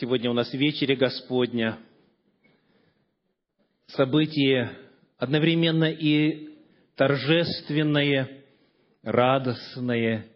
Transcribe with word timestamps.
Сегодня 0.00 0.30
у 0.30 0.32
нас 0.32 0.52
вечеря 0.52 0.94
Господня. 0.94 1.76
Событие 3.88 4.70
одновременно 5.16 5.90
и 5.90 6.50
торжественное, 6.94 8.44
радостное, 9.02 10.28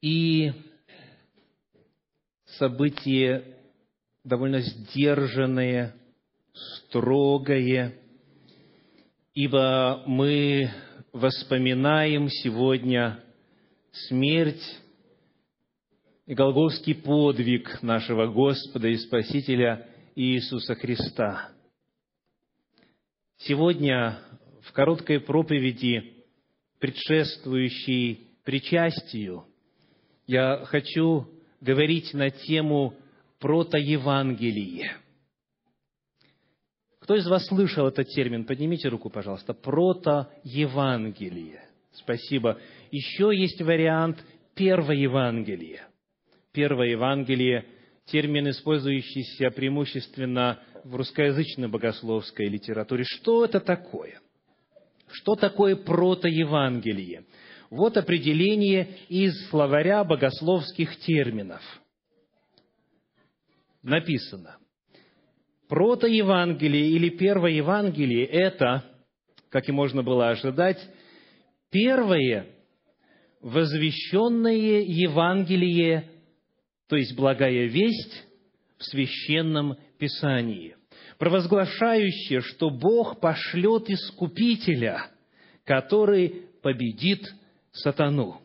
и 0.00 0.52
событие 2.44 3.56
довольно 4.22 4.60
сдержанное, 4.60 5.96
строгое, 6.52 7.96
ибо 9.34 10.04
мы 10.06 10.70
воспоминаем 11.12 12.28
сегодня 12.28 13.24
смерть 13.90 14.62
и 16.28 16.34
голговский 16.34 16.94
подвиг 16.94 17.82
нашего 17.82 18.26
Господа 18.26 18.88
и 18.88 18.98
Спасителя 18.98 19.88
Иисуса 20.14 20.74
Христа. 20.74 21.48
Сегодня 23.38 24.18
в 24.60 24.70
короткой 24.72 25.20
проповеди, 25.20 26.12
предшествующей 26.80 28.28
причастию, 28.44 29.46
я 30.26 30.66
хочу 30.66 31.26
говорить 31.62 32.12
на 32.12 32.28
тему 32.28 32.94
протоевангелие. 33.40 34.98
Кто 37.00 37.14
из 37.14 37.26
вас 37.26 37.46
слышал 37.46 37.86
этот 37.86 38.06
термин? 38.08 38.44
Поднимите 38.44 38.90
руку, 38.90 39.08
пожалуйста. 39.08 39.54
Протоевангелие. 39.54 41.62
Спасибо. 41.92 42.60
Еще 42.90 43.30
есть 43.34 43.62
вариант 43.62 44.22
первое 44.54 44.96
Евангелие. 44.96 45.87
Первое 46.52 46.88
Евангелие– 46.88 47.64
термин, 48.06 48.48
использующийся 48.50 49.50
преимущественно 49.50 50.60
в 50.84 50.96
русскоязычной 50.96 51.68
богословской 51.68 52.46
литературе. 52.48 53.04
Что 53.04 53.44
это 53.44 53.60
такое? 53.60 54.20
Что 55.10 55.34
такое 55.34 55.76
протоевангелие? 55.76 57.24
Вот 57.70 57.96
определение 57.96 58.96
из 59.08 59.48
словаря 59.50 60.04
богословских 60.04 60.96
терминов. 61.00 61.62
Написано. 63.82 64.56
Протоевангелие 65.68 66.90
или 66.92 67.10
первое 67.10 67.52
Евангелие– 67.52 68.24
это, 68.26 68.84
как 69.50 69.68
и 69.68 69.72
можно 69.72 70.02
было 70.02 70.30
ожидать, 70.30 70.78
первое 71.70 72.46
возвещенное 73.42 74.80
Евангелие, 74.80 76.10
то 76.88 76.96
есть 76.96 77.14
благая 77.14 77.66
весть 77.66 78.24
в 78.78 78.84
священном 78.84 79.76
Писании, 79.98 80.76
провозглашающее, 81.18 82.40
что 82.40 82.70
Бог 82.70 83.20
пошлет 83.20 83.90
Искупителя, 83.90 85.06
который 85.64 86.46
победит 86.62 87.22
сатану. 87.72 88.40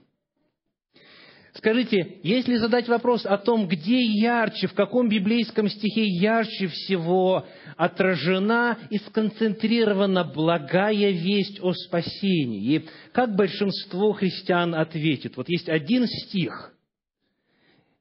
Скажите, 1.55 2.17
если 2.23 2.55
задать 2.55 2.87
вопрос 2.87 3.27
о 3.27 3.37
том, 3.37 3.67
где 3.67 4.01
ярче, 4.01 4.65
в 4.67 4.73
каком 4.73 5.07
библейском 5.07 5.69
стихе 5.69 6.03
ярче 6.03 6.67
всего 6.67 7.45
отражена 7.77 8.79
и 8.89 8.97
сконцентрирована 8.97 10.23
благая 10.23 11.11
весть 11.11 11.59
о 11.61 11.73
спасении, 11.73 12.85
как 13.11 13.35
большинство 13.35 14.13
христиан 14.13 14.73
ответит? 14.73 15.37
Вот 15.37 15.47
есть 15.47 15.69
один 15.69 16.07
стих, 16.07 16.72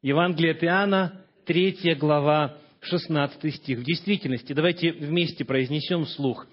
Евангелие 0.02 0.50
от 0.50 0.64
Иоанна, 0.64 1.22
3 1.46 1.94
глава, 1.94 2.56
16 2.80 3.54
стих. 3.54 3.78
В 3.78 3.84
действительности, 3.84 4.52
давайте 4.52 4.90
вместе 4.90 5.44
произнесем 5.44 6.06
вслух. 6.06 6.48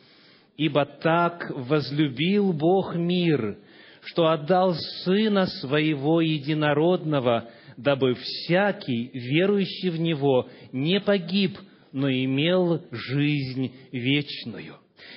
«Ибо 0.56 0.86
так 0.86 1.52
возлюбил 1.56 2.54
Бог 2.54 2.96
мир, 2.96 3.58
что 4.04 4.28
отдал 4.28 4.76
Сына 5.04 5.48
Своего 5.48 6.22
Единородного, 6.22 7.50
дабы 7.76 8.14
всякий, 8.14 9.10
верующий 9.14 9.90
в 9.90 10.00
Него, 10.00 10.48
не 10.72 11.00
погиб, 11.00 11.58
но 11.92 12.08
имел 12.08 12.84
жизнь 12.92 13.74
вечную». 13.92 14.76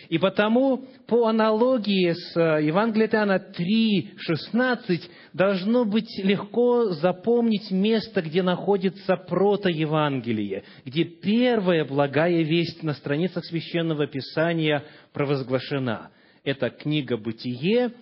И 0.08 0.18
потому, 0.18 0.84
по 1.06 1.26
аналогии 1.26 2.12
с 2.12 2.34
Евангелием 2.36 3.08
от 3.08 3.14
Иоанна 3.14 3.38
3, 3.38 4.14
16, 4.16 5.10
должно 5.32 5.84
быть 5.84 6.10
легко 6.22 6.90
запомнить 6.90 7.70
место, 7.70 8.22
где 8.22 8.42
находится 8.42 9.16
протоевангелие, 9.16 10.64
где 10.84 11.04
первая 11.04 11.84
благая 11.84 12.42
весть 12.42 12.82
на 12.82 12.94
страницах 12.94 13.44
Священного 13.44 14.06
Писания 14.06 14.84
провозглашена. 15.12 16.10
Это 16.44 16.70
книга 16.70 17.16
«Бытие», 17.16 17.92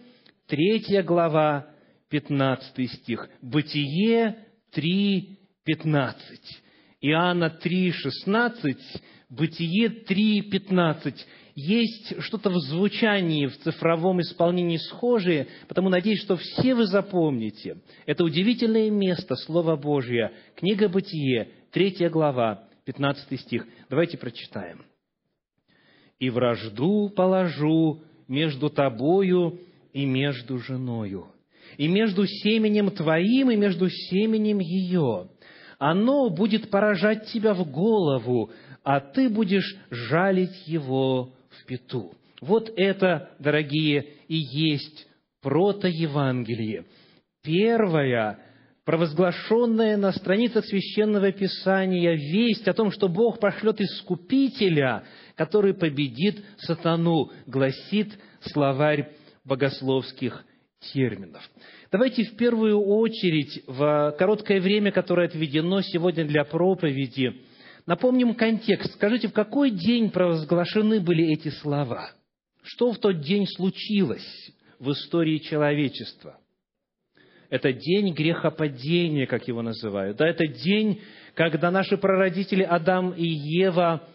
третья 0.47 1.03
глава, 1.03 1.67
15 2.11 2.91
стих. 2.91 3.29
Бытие 3.41 4.37
3, 4.73 5.39
15. 5.65 6.41
Иоанна 7.03 7.51
3, 7.51 7.93
16, 7.93 8.77
Бытие 9.31 9.89
3, 9.91 10.43
15 10.43 11.27
есть 11.55 12.21
что-то 12.23 12.51
в 12.51 12.59
звучании, 12.59 13.47
в 13.47 13.57
цифровом 13.59 14.21
исполнении 14.21 14.77
схожее, 14.77 15.47
потому 15.69 15.89
надеюсь, 15.89 16.21
что 16.21 16.37
все 16.37 16.75
вы 16.75 16.87
запомните. 16.87 17.79
Это 18.07 18.25
удивительное 18.25 18.91
место, 18.91 19.37
Слово 19.37 19.77
Божье, 19.77 20.33
книга 20.57 20.89
Бытие, 20.89 21.49
третья 21.71 22.11
глава, 22.11 22.65
15 22.87 23.41
стих. 23.41 23.67
Давайте 23.89 24.19
прочитаем. 24.19 24.83
«И 26.19 26.29
вражду 26.29 27.09
положу 27.11 28.03
между 28.27 28.69
тобою 28.69 29.61
и 29.93 30.07
между 30.07 30.59
женою, 30.59 31.29
и 31.77 31.87
между 31.87 32.27
семенем 32.27 32.91
твоим 32.91 33.51
и 33.51 33.57
между 33.57 33.89
семенем 33.89 34.59
ее. 34.59 35.29
Оно 35.81 36.29
будет 36.29 36.71
поражать 36.71 37.29
тебя 37.29 37.55
в 37.55 37.69
голову, 37.69 38.51
а 38.85 39.01
ты 39.01 39.31
будешь 39.31 39.79
жалить 39.91 40.69
его 40.69 41.33
в 41.49 41.65
пету. 41.65 42.13
Вот 42.43 42.71
это, 42.77 43.31
дорогие, 43.39 44.07
и 44.29 44.37
есть 44.37 45.09
протоевангелие. 45.41 46.85
Первая, 47.43 48.39
провозглашенная 48.85 49.97
на 49.97 50.13
страницах 50.13 50.67
Священного 50.67 51.33
Писания 51.33 52.13
весть 52.13 52.69
о 52.69 52.75
том, 52.75 52.91
что 52.91 53.09
Бог 53.09 53.41
пошлет 53.41 53.81
Искупителя, 53.81 55.05
который 55.35 55.73
победит 55.73 56.45
сатану, 56.59 57.31
гласит 57.47 58.19
словарь 58.43 59.13
богословских 59.47 60.45
терминов. 60.93 61.43
Давайте 61.91 62.25
в 62.25 62.37
первую 62.37 62.81
очередь, 62.81 63.63
в 63.67 64.15
короткое 64.19 64.61
время, 64.61 64.93
которое 64.93 65.27
отведено 65.27 65.81
сегодня 65.83 66.25
для 66.25 66.45
проповеди, 66.45 67.35
Напомним 67.87 68.35
контекст. 68.35 68.95
Скажите, 68.95 69.27
в 69.29 69.33
какой 69.33 69.71
день 69.71 70.11
провозглашены 70.11 71.01
были 71.01 71.33
эти 71.33 71.49
слова? 71.49 72.13
Что 72.63 72.93
в 72.93 72.99
тот 72.99 73.21
день 73.21 73.47
случилось 73.47 74.53
в 74.79 74.93
истории 74.93 75.39
человечества? 75.39 76.39
Это 77.49 77.73
день 77.73 78.15
грехопадения, 78.15 79.27
как 79.27 79.49
его 79.49 79.63
называют. 79.63 80.19
Да, 80.19 80.29
это 80.29 80.47
день, 80.47 81.01
когда 81.35 81.73
наши 81.73 81.97
прародители 81.97 82.63
Адам 82.63 83.13
и 83.13 83.27
Ева, 83.27 84.07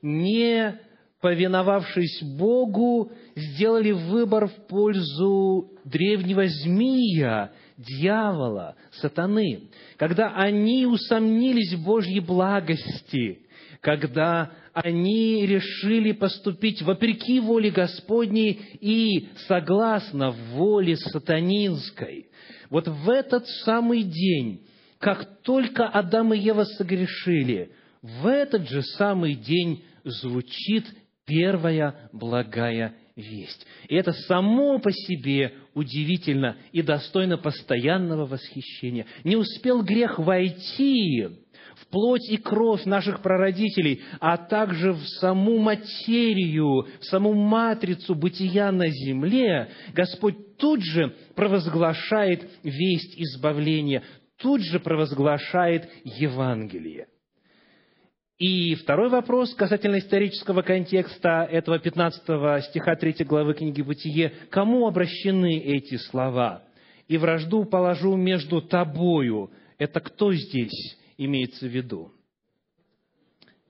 не 0.00 0.80
повиновавшись 1.22 2.20
Богу, 2.36 3.12
сделали 3.36 3.92
выбор 3.92 4.48
в 4.48 4.66
пользу 4.66 5.70
древнего 5.84 6.46
змея, 6.48 7.52
дьявола, 7.78 8.74
сатаны, 8.90 9.70
когда 9.96 10.34
они 10.34 10.84
усомнились 10.84 11.74
в 11.74 11.84
Божьей 11.84 12.18
благости, 12.18 13.46
когда 13.80 14.50
они 14.72 15.46
решили 15.46 16.10
поступить 16.10 16.82
вопреки 16.82 17.38
воле 17.38 17.70
Господней 17.70 18.60
и 18.80 19.28
согласно 19.46 20.32
воле 20.32 20.96
сатанинской. 20.96 22.26
Вот 22.68 22.88
в 22.88 23.08
этот 23.08 23.46
самый 23.64 24.02
день, 24.02 24.62
как 24.98 25.42
только 25.42 25.86
Адам 25.86 26.34
и 26.34 26.38
Ева 26.38 26.64
согрешили, 26.64 27.70
в 28.02 28.26
этот 28.26 28.68
же 28.68 28.82
самый 28.82 29.34
день 29.34 29.84
звучит 30.04 30.86
первая 31.26 32.10
благая 32.12 32.94
весть. 33.16 33.66
И 33.88 33.94
это 33.94 34.12
само 34.12 34.78
по 34.78 34.90
себе 34.92 35.54
удивительно 35.74 36.56
и 36.72 36.82
достойно 36.82 37.38
постоянного 37.38 38.26
восхищения. 38.26 39.06
Не 39.24 39.36
успел 39.36 39.82
грех 39.82 40.18
войти 40.18 41.28
в 41.76 41.86
плоть 41.88 42.28
и 42.28 42.36
кровь 42.36 42.84
наших 42.84 43.22
прародителей, 43.22 44.02
а 44.20 44.36
также 44.36 44.92
в 44.92 45.04
саму 45.20 45.58
материю, 45.58 46.86
в 47.00 47.04
саму 47.04 47.34
матрицу 47.34 48.14
бытия 48.14 48.70
на 48.72 48.88
земле, 48.88 49.70
Господь 49.94 50.56
тут 50.56 50.82
же 50.82 51.14
провозглашает 51.34 52.48
весть 52.62 53.18
избавления, 53.18 54.02
тут 54.38 54.60
же 54.62 54.80
провозглашает 54.80 55.88
Евангелие. 56.04 57.06
И 58.42 58.74
второй 58.74 59.08
вопрос 59.08 59.54
касательно 59.54 60.00
исторического 60.00 60.62
контекста 60.62 61.46
этого 61.48 61.78
15 61.78 62.64
стиха 62.64 62.96
3 62.96 63.24
главы 63.24 63.54
книги 63.54 63.82
«Бытие». 63.82 64.32
Кому 64.50 64.88
обращены 64.88 65.60
эти 65.60 65.94
слова? 65.94 66.64
«И 67.06 67.18
вражду 67.18 67.64
положу 67.64 68.16
между 68.16 68.60
тобою». 68.60 69.52
Это 69.78 70.00
кто 70.00 70.32
здесь 70.32 70.98
имеется 71.18 71.66
в 71.66 71.68
виду? 71.68 72.10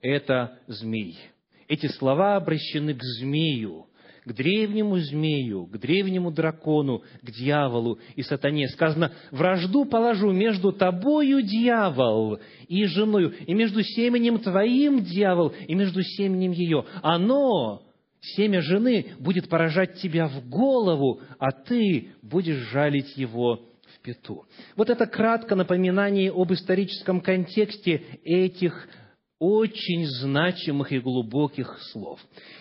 Это 0.01 0.57
змей. 0.65 1.19
Эти 1.67 1.85
слова 1.85 2.35
обращены 2.35 2.95
к 2.95 3.03
змею, 3.03 3.85
к 4.25 4.33
древнему 4.33 4.97
змею, 4.97 5.65
к 5.65 5.77
древнему 5.77 6.31
дракону, 6.31 7.03
к 7.21 7.31
дьяволу 7.31 7.99
и 8.15 8.23
сатане. 8.23 8.67
Сказано, 8.69 9.11
вражду 9.31 9.85
положу 9.85 10.31
между 10.31 10.71
тобою, 10.71 11.41
дьявол, 11.41 12.39
и 12.67 12.85
женою, 12.85 13.33
и 13.45 13.53
между 13.53 13.83
семенем 13.83 14.39
твоим, 14.39 15.03
дьявол, 15.03 15.53
и 15.67 15.75
между 15.75 16.01
семенем 16.01 16.51
ее. 16.51 16.85
Оно, 17.01 17.83
семя 18.21 18.61
жены, 18.61 19.07
будет 19.19 19.49
поражать 19.49 19.95
тебя 19.95 20.27
в 20.27 20.47
голову, 20.47 21.21
а 21.39 21.51
ты 21.51 22.09
будешь 22.21 22.71
жалить 22.71 23.17
его 23.17 23.61
в 23.95 23.99
пету. 24.01 24.45
Вот 24.75 24.89
это 24.89 25.05
кратко 25.05 25.55
напоминание 25.55 26.31
об 26.31 26.51
историческом 26.53 27.21
контексте 27.21 28.03
этих 28.23 28.87
очень 29.43 30.05
значимых 30.07 30.93
и 30.93 30.99
глубоких 30.99 31.77
слов. 31.91 32.17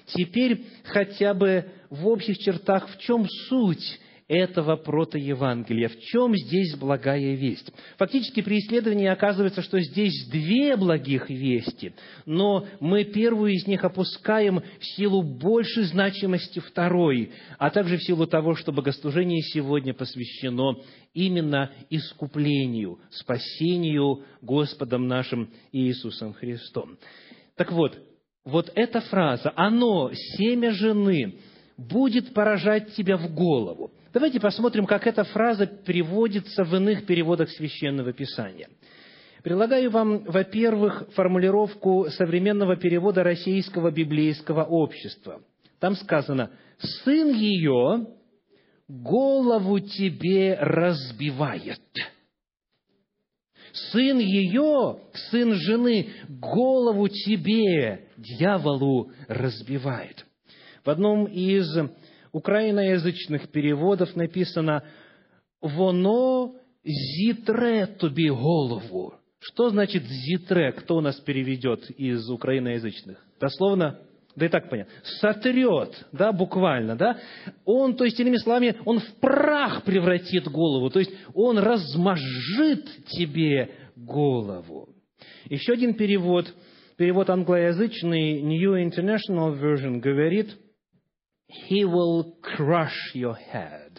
Теперь 0.07 0.65
хотя 0.83 1.33
бы 1.33 1.71
в 1.91 2.09
общих 2.09 2.39
чертах, 2.39 2.89
в 2.89 2.99
чем 2.99 3.25
суть 3.49 4.01
этого 4.33 4.77
протоевангелия. 4.77 5.89
В 5.89 6.01
чем 6.01 6.35
здесь 6.35 6.75
благая 6.75 7.35
весть? 7.35 7.71
Фактически 7.99 8.41
при 8.41 8.61
исследовании 8.61 9.07
оказывается, 9.07 9.61
что 9.61 9.79
здесь 9.79 10.27
две 10.31 10.75
благих 10.77 11.29
вести, 11.29 11.93
но 12.25 12.67
мы 12.81 13.05
первую 13.05 13.53
из 13.53 13.67
них 13.67 13.85
опускаем 13.85 14.63
в 14.81 14.85
силу 14.97 15.23
большей 15.23 15.85
значимости 15.85 16.61
второй, 16.61 17.33
а 17.59 17.69
также 17.69 17.99
в 17.99 18.03
силу 18.03 18.27
того, 18.27 18.55
что 18.55 18.73
богослужение 18.73 19.43
сегодня 19.43 19.93
посвящено 19.93 20.79
именно 21.13 21.71
искуплению, 21.91 23.01
спасению 23.11 24.25
Господом 24.41 25.09
нашим 25.09 25.51
Иисусом 25.73 26.33
Христом. 26.33 26.97
Так 27.55 27.71
вот, 27.71 27.99
вот 28.47 28.73
эта 28.75 29.03
фраза, 29.03 29.53
оно, 29.57 30.11
семя 30.15 30.71
жены, 30.71 31.35
будет 31.77 32.33
поражать 32.33 32.95
тебя 32.95 33.19
в 33.19 33.35
голову. 33.35 33.93
Давайте 34.13 34.41
посмотрим, 34.41 34.85
как 34.85 35.07
эта 35.07 35.25
фраза 35.25 35.67
переводится 35.67 36.65
в 36.65 36.77
иных 36.77 37.07
переводах 37.07 37.49
Священного 37.51 38.13
Писания. 38.13 38.69
Предлагаю 39.43 39.91
вам, 39.91 40.25
во-первых, 40.25 41.09
формулировку 41.15 42.07
современного 42.11 42.77
перевода 42.77 43.23
Российского 43.23 43.91
библейского 43.91 44.65
общества. 44.65 45.41
Там 45.81 45.97
сказано 45.97 46.51
«Сын 46.79 47.33
ее 47.33 48.07
голову 48.87 49.81
тебе 49.81 50.59
разбивает». 50.61 51.81
Сын 53.73 54.19
ее, 54.19 54.99
сын 55.31 55.55
жены, 55.55 56.11
голову 56.29 57.09
тебе, 57.09 58.09
дьяволу, 58.19 59.11
разбивает. 59.29 60.27
В 60.85 60.91
одном 60.91 61.25
из 61.25 61.67
украиноязычных 62.33 63.49
переводов 63.51 64.17
написано 64.17 64.83
«Воно 65.61 66.55
зитре 66.85 67.87
тобі 67.87 68.31
голову». 68.31 69.15
Что 69.39 69.71
значит 69.71 70.03
«зитре»? 70.05 70.73
Кто 70.73 70.97
у 70.97 71.01
нас 71.01 71.21
переведет 71.21 71.91
из 71.91 72.31
украиноязычных? 72.31 73.17
Дословно, 73.41 73.99
да 74.37 74.47
и 74.47 74.49
так 74.49 74.71
понятно, 74.71 74.93
сотрет, 75.21 76.07
да, 76.13 76.33
буквально, 76.33 76.97
да. 76.97 77.19
Он, 77.65 77.97
то 77.97 78.05
есть, 78.05 78.19
иными 78.21 78.37
словами, 78.37 78.77
он 78.85 79.01
в 79.01 79.15
прах 79.21 79.83
превратит 79.83 80.49
голову, 80.49 80.91
то 80.91 81.01
есть, 81.01 81.13
он 81.35 81.59
размажит 81.59 82.87
тебе 83.09 83.71
голову. 83.97 84.89
Еще 85.51 85.73
один 85.73 85.95
перевод, 85.95 86.55
перевод 86.97 87.29
англоязычный, 87.29 88.41
New 88.43 88.75
International 88.77 89.61
Version, 89.61 89.99
говорит– 89.99 90.57
He 91.69 91.85
will 91.85 92.35
crush 92.43 93.15
your 93.15 93.37
head. 93.53 93.99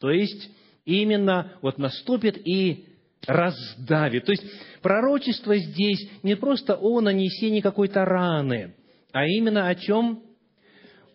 То 0.00 0.10
есть, 0.10 0.50
именно 0.84 1.52
вот 1.62 1.78
наступит 1.78 2.36
и 2.46 2.86
раздавит. 3.26 4.24
То 4.24 4.32
есть, 4.32 4.44
пророчество 4.82 5.56
здесь 5.56 6.08
не 6.22 6.36
просто 6.36 6.76
о 6.76 7.00
нанесении 7.00 7.60
какой-то 7.60 8.04
раны, 8.04 8.74
а 9.12 9.26
именно 9.26 9.68
о 9.68 9.74
чем? 9.74 10.22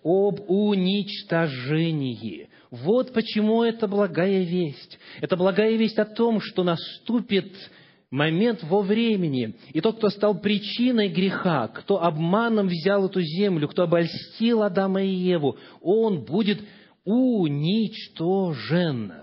Об 0.03 0.41
уничтожении. 0.49 2.49
Вот 2.71 3.13
почему 3.13 3.63
это 3.63 3.87
благая 3.87 4.43
весть. 4.43 4.97
Это 5.19 5.37
благая 5.37 5.75
весть 5.75 5.99
о 5.99 6.05
том, 6.05 6.41
что 6.41 6.63
наступит 6.63 7.53
момент 8.11 8.61
во 8.63 8.81
времени. 8.81 9.55
И 9.73 9.81
тот, 9.81 9.97
кто 9.97 10.09
стал 10.09 10.39
причиной 10.39 11.07
греха, 11.07 11.69
кто 11.69 12.03
обманом 12.03 12.67
взял 12.67 13.07
эту 13.07 13.21
землю, 13.21 13.69
кто 13.69 13.83
обольстил 13.83 14.63
Адама 14.63 15.01
и 15.01 15.09
Еву, 15.09 15.57
он 15.81 16.25
будет 16.25 16.59
уничтожен. 17.05 19.13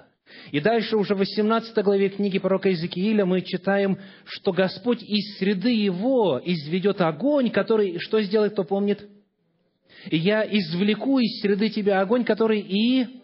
И 0.51 0.61
дальше 0.61 0.97
уже 0.97 1.15
в 1.15 1.19
18 1.19 1.77
главе 1.85 2.09
книги 2.09 2.39
пророка 2.39 2.69
Иезекииля 2.69 3.25
мы 3.25 3.43
читаем, 3.43 3.99
что 4.25 4.53
Господь 4.53 5.03
из 5.03 5.39
среды 5.39 5.71
его 5.71 6.41
изведет 6.45 7.01
огонь, 7.01 7.51
который, 7.51 7.99
что 7.99 8.21
сделает, 8.23 8.53
кто 8.53 8.65
помнит? 8.65 9.07
«Я 10.11 10.45
извлеку 10.45 11.19
из 11.19 11.41
среды 11.41 11.71
тебя 11.71 12.01
огонь, 12.01 12.25
который 12.25 12.61
и 12.61 13.18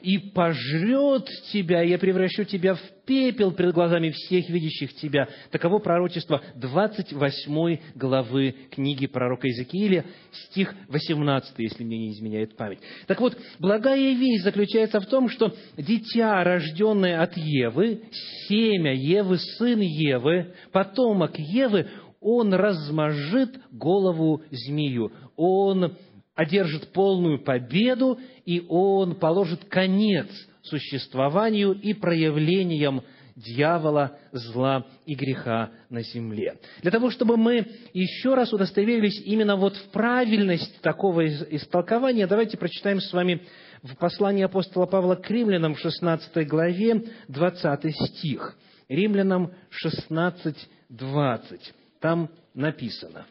и 0.00 0.18
пожрет 0.18 1.28
тебя, 1.52 1.82
и 1.82 1.90
я 1.90 1.98
превращу 1.98 2.44
тебя 2.44 2.74
в 2.74 2.80
пепел 3.06 3.52
перед 3.52 3.74
глазами 3.74 4.10
всех 4.10 4.48
видящих 4.48 4.94
тебя. 4.94 5.28
Таково 5.50 5.78
пророчество 5.78 6.40
28 6.56 7.78
главы 7.94 8.54
книги 8.70 9.06
пророка 9.06 9.48
Иезекииля, 9.48 10.04
стих 10.32 10.74
18, 10.88 11.54
если 11.58 11.84
мне 11.84 11.98
не 11.98 12.12
изменяет 12.12 12.56
память. 12.56 12.78
Так 13.06 13.20
вот, 13.20 13.36
благая 13.58 14.14
весть 14.14 14.44
заключается 14.44 15.00
в 15.00 15.06
том, 15.06 15.28
что 15.28 15.54
дитя, 15.76 16.42
рожденное 16.44 17.22
от 17.22 17.36
Евы, 17.36 18.02
семя 18.48 18.94
Евы, 18.94 19.38
сын 19.38 19.80
Евы, 19.80 20.54
потомок 20.72 21.38
Евы, 21.38 21.88
он 22.20 22.54
размажит 22.54 23.60
голову 23.72 24.42
змею. 24.50 25.10
Он 25.36 25.96
одержит 26.34 26.92
полную 26.92 27.42
победу, 27.42 28.18
и 28.44 28.64
он 28.68 29.16
положит 29.16 29.64
конец 29.66 30.28
существованию 30.62 31.72
и 31.72 31.92
проявлениям 31.92 33.02
дьявола, 33.36 34.18
зла 34.32 34.86
и 35.06 35.14
греха 35.14 35.70
на 35.88 36.02
земле. 36.02 36.58
Для 36.82 36.90
того, 36.90 37.10
чтобы 37.10 37.36
мы 37.36 37.66
еще 37.92 38.34
раз 38.34 38.52
удостоверились 38.52 39.22
именно 39.24 39.56
вот 39.56 39.76
в 39.76 39.90
правильности 39.90 40.78
такого 40.80 41.26
истолкования, 41.26 42.26
давайте 42.26 42.56
прочитаем 42.58 43.00
с 43.00 43.12
вами 43.12 43.42
в 43.82 43.96
послании 43.96 44.44
апостола 44.44 44.86
Павла 44.86 45.16
к 45.16 45.28
римлянам 45.30 45.74
в 45.74 45.80
16 45.80 46.46
главе 46.46 47.04
20 47.28 47.94
стих. 47.94 48.56
Римлянам 48.88 49.52
16, 49.70 50.68
20. 50.90 51.74
Там 52.00 52.30
написано. 52.54 53.26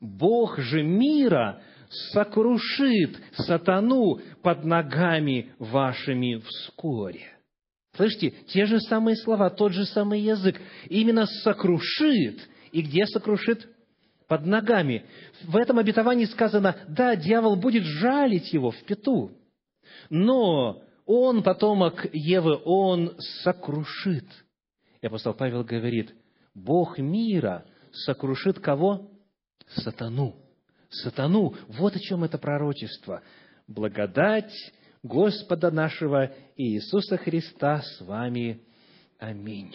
«Бог 0.00 0.58
же 0.58 0.82
мира 0.82 1.60
сокрушит 1.90 3.16
сатану 3.36 4.20
под 4.42 4.64
ногами 4.64 5.52
вашими 5.58 6.36
вскоре. 6.36 7.32
Слышите, 7.96 8.34
те 8.48 8.66
же 8.66 8.80
самые 8.80 9.16
слова, 9.16 9.50
тот 9.50 9.72
же 9.72 9.86
самый 9.86 10.20
язык. 10.20 10.60
Именно 10.88 11.26
сокрушит. 11.26 12.40
И 12.72 12.82
где 12.82 13.06
сокрушит? 13.06 13.68
Под 14.28 14.44
ногами. 14.44 15.06
В 15.44 15.56
этом 15.56 15.78
обетовании 15.78 16.26
сказано, 16.26 16.76
да, 16.88 17.16
дьявол 17.16 17.56
будет 17.56 17.84
жалить 17.84 18.52
его 18.52 18.70
в 18.70 18.82
пету. 18.84 19.30
Но 20.10 20.82
он, 21.06 21.42
потомок 21.42 22.06
Евы, 22.12 22.60
он 22.64 23.14
сокрушит. 23.42 24.26
И 25.00 25.06
апостол 25.06 25.32
Павел 25.32 25.64
говорит, 25.64 26.12
Бог 26.54 26.98
мира 26.98 27.64
сокрушит 27.92 28.58
кого? 28.58 29.10
Сатану 29.68 30.45
сатану. 30.90 31.54
Вот 31.68 31.96
о 31.96 31.98
чем 31.98 32.24
это 32.24 32.38
пророчество. 32.38 33.22
Благодать 33.66 34.52
Господа 35.02 35.70
нашего 35.70 36.32
Иисуса 36.56 37.16
Христа 37.16 37.82
с 37.82 38.00
вами. 38.00 38.60
Аминь. 39.18 39.74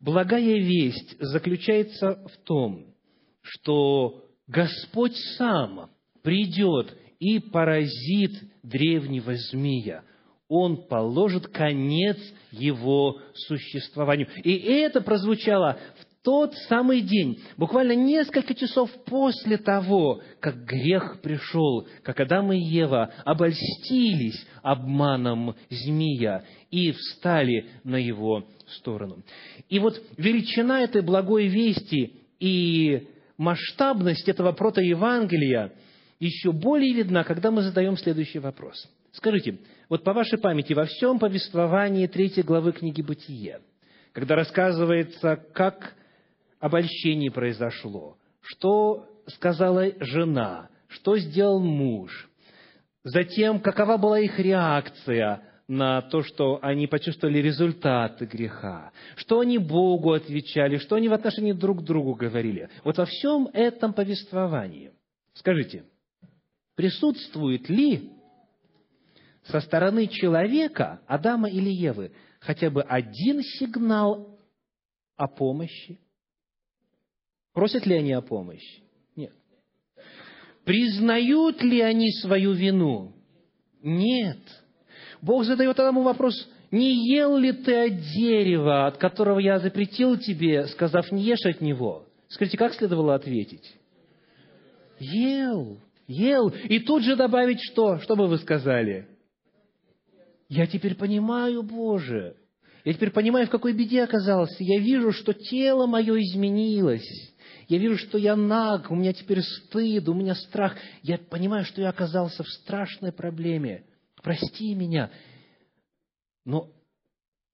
Благая 0.00 0.58
весть 0.58 1.16
заключается 1.20 2.24
в 2.26 2.36
том, 2.44 2.94
что 3.40 4.24
Господь 4.48 5.16
сам 5.36 5.90
придет 6.22 6.96
и 7.18 7.38
поразит 7.38 8.32
древнего 8.62 9.34
змея. 9.34 10.04
Он 10.48 10.86
положит 10.88 11.46
конец 11.48 12.18
его 12.50 13.20
существованию. 13.34 14.28
И 14.42 14.52
это 14.54 15.00
прозвучало 15.00 15.78
в 15.98 16.11
тот 16.22 16.54
самый 16.68 17.00
день, 17.00 17.40
буквально 17.56 17.96
несколько 17.96 18.54
часов 18.54 18.90
после 19.06 19.56
того, 19.56 20.22
как 20.40 20.64
грех 20.64 21.20
пришел, 21.20 21.86
как 22.04 22.20
Адам 22.20 22.52
и 22.52 22.58
Ева 22.58 23.12
обольстились 23.24 24.46
обманом 24.62 25.56
змея 25.68 26.44
и 26.70 26.92
встали 26.92 27.66
на 27.82 27.96
его 27.96 28.46
сторону. 28.68 29.24
И 29.68 29.80
вот 29.80 30.00
величина 30.16 30.82
этой 30.82 31.02
благой 31.02 31.48
вести 31.48 32.20
и 32.38 33.08
масштабность 33.36 34.28
этого 34.28 34.52
протоевангелия 34.52 35.72
еще 36.20 36.52
более 36.52 36.92
видна, 36.92 37.24
когда 37.24 37.50
мы 37.50 37.62
задаем 37.62 37.96
следующий 37.96 38.38
вопрос. 38.38 38.88
Скажите, 39.10 39.58
вот 39.88 40.04
по 40.04 40.12
вашей 40.12 40.38
памяти, 40.38 40.72
во 40.72 40.84
всем 40.84 41.18
повествовании 41.18 42.06
третьей 42.06 42.44
главы 42.44 42.72
книги 42.72 43.02
«Бытие», 43.02 43.60
когда 44.12 44.36
рассказывается, 44.36 45.36
как 45.52 45.94
обольщение 46.62 47.32
произошло, 47.32 48.16
что 48.40 49.08
сказала 49.26 49.84
жена, 49.98 50.70
что 50.86 51.18
сделал 51.18 51.60
муж, 51.60 52.30
затем, 53.02 53.60
какова 53.60 53.96
была 53.96 54.20
их 54.20 54.38
реакция 54.38 55.42
на 55.66 56.02
то, 56.02 56.22
что 56.22 56.60
они 56.62 56.86
почувствовали 56.86 57.38
результаты 57.38 58.26
греха, 58.26 58.92
что 59.16 59.40
они 59.40 59.58
Богу 59.58 60.12
отвечали, 60.12 60.76
что 60.76 60.94
они 60.96 61.08
в 61.08 61.12
отношении 61.12 61.52
друг 61.52 61.80
к 61.80 61.84
другу 61.84 62.14
говорили. 62.14 62.70
Вот 62.84 62.96
во 62.96 63.06
всем 63.06 63.48
этом 63.52 63.92
повествовании, 63.92 64.92
скажите, 65.34 65.84
присутствует 66.76 67.68
ли 67.68 68.12
со 69.46 69.60
стороны 69.60 70.06
человека, 70.06 71.00
Адама 71.08 71.50
или 71.50 71.70
Евы, 71.70 72.12
хотя 72.38 72.70
бы 72.70 72.82
один 72.82 73.42
сигнал 73.42 74.38
о 75.16 75.26
помощи, 75.26 75.98
Просят 77.52 77.86
ли 77.86 77.96
они 77.96 78.12
о 78.12 78.22
помощи? 78.22 78.82
Нет. 79.14 79.32
Признают 80.64 81.62
ли 81.62 81.80
они 81.80 82.10
свою 82.12 82.52
вину? 82.52 83.12
Нет. 83.82 84.38
Бог 85.20 85.44
задает 85.44 85.78
Адаму 85.78 86.02
вопрос, 86.02 86.48
не 86.70 87.14
ел 87.14 87.36
ли 87.36 87.52
ты 87.52 87.86
от 87.86 88.00
дерева, 88.00 88.86
от 88.86 88.96
которого 88.96 89.38
я 89.38 89.58
запретил 89.58 90.16
тебе, 90.16 90.66
сказав, 90.68 91.12
не 91.12 91.22
ешь 91.22 91.44
от 91.44 91.60
него? 91.60 92.06
Скажите, 92.28 92.56
как 92.56 92.74
следовало 92.74 93.14
ответить? 93.14 93.74
Ел, 94.98 95.78
ел. 96.06 96.48
И 96.48 96.78
тут 96.80 97.02
же 97.02 97.16
добавить 97.16 97.60
что? 97.60 97.98
Что 97.98 98.16
бы 98.16 98.26
вы 98.26 98.38
сказали? 98.38 99.06
Я 100.48 100.66
теперь 100.66 100.94
понимаю, 100.94 101.62
Боже. 101.62 102.36
Я 102.84 102.94
теперь 102.94 103.10
понимаю, 103.10 103.46
в 103.46 103.50
какой 103.50 103.74
беде 103.74 104.02
оказался. 104.02 104.56
Я 104.58 104.80
вижу, 104.80 105.12
что 105.12 105.32
тело 105.32 105.86
мое 105.86 106.20
изменилось. 106.20 107.31
Я 107.68 107.78
вижу, 107.78 107.96
что 107.96 108.18
я 108.18 108.36
наг, 108.36 108.90
у 108.90 108.94
меня 108.94 109.12
теперь 109.12 109.40
стыд, 109.42 110.08
у 110.08 110.14
меня 110.14 110.34
страх. 110.34 110.76
Я 111.02 111.18
понимаю, 111.18 111.64
что 111.64 111.80
я 111.80 111.88
оказался 111.88 112.42
в 112.42 112.48
страшной 112.48 113.12
проблеме. 113.12 113.84
Прости 114.22 114.74
меня. 114.74 115.10
Но 116.44 116.70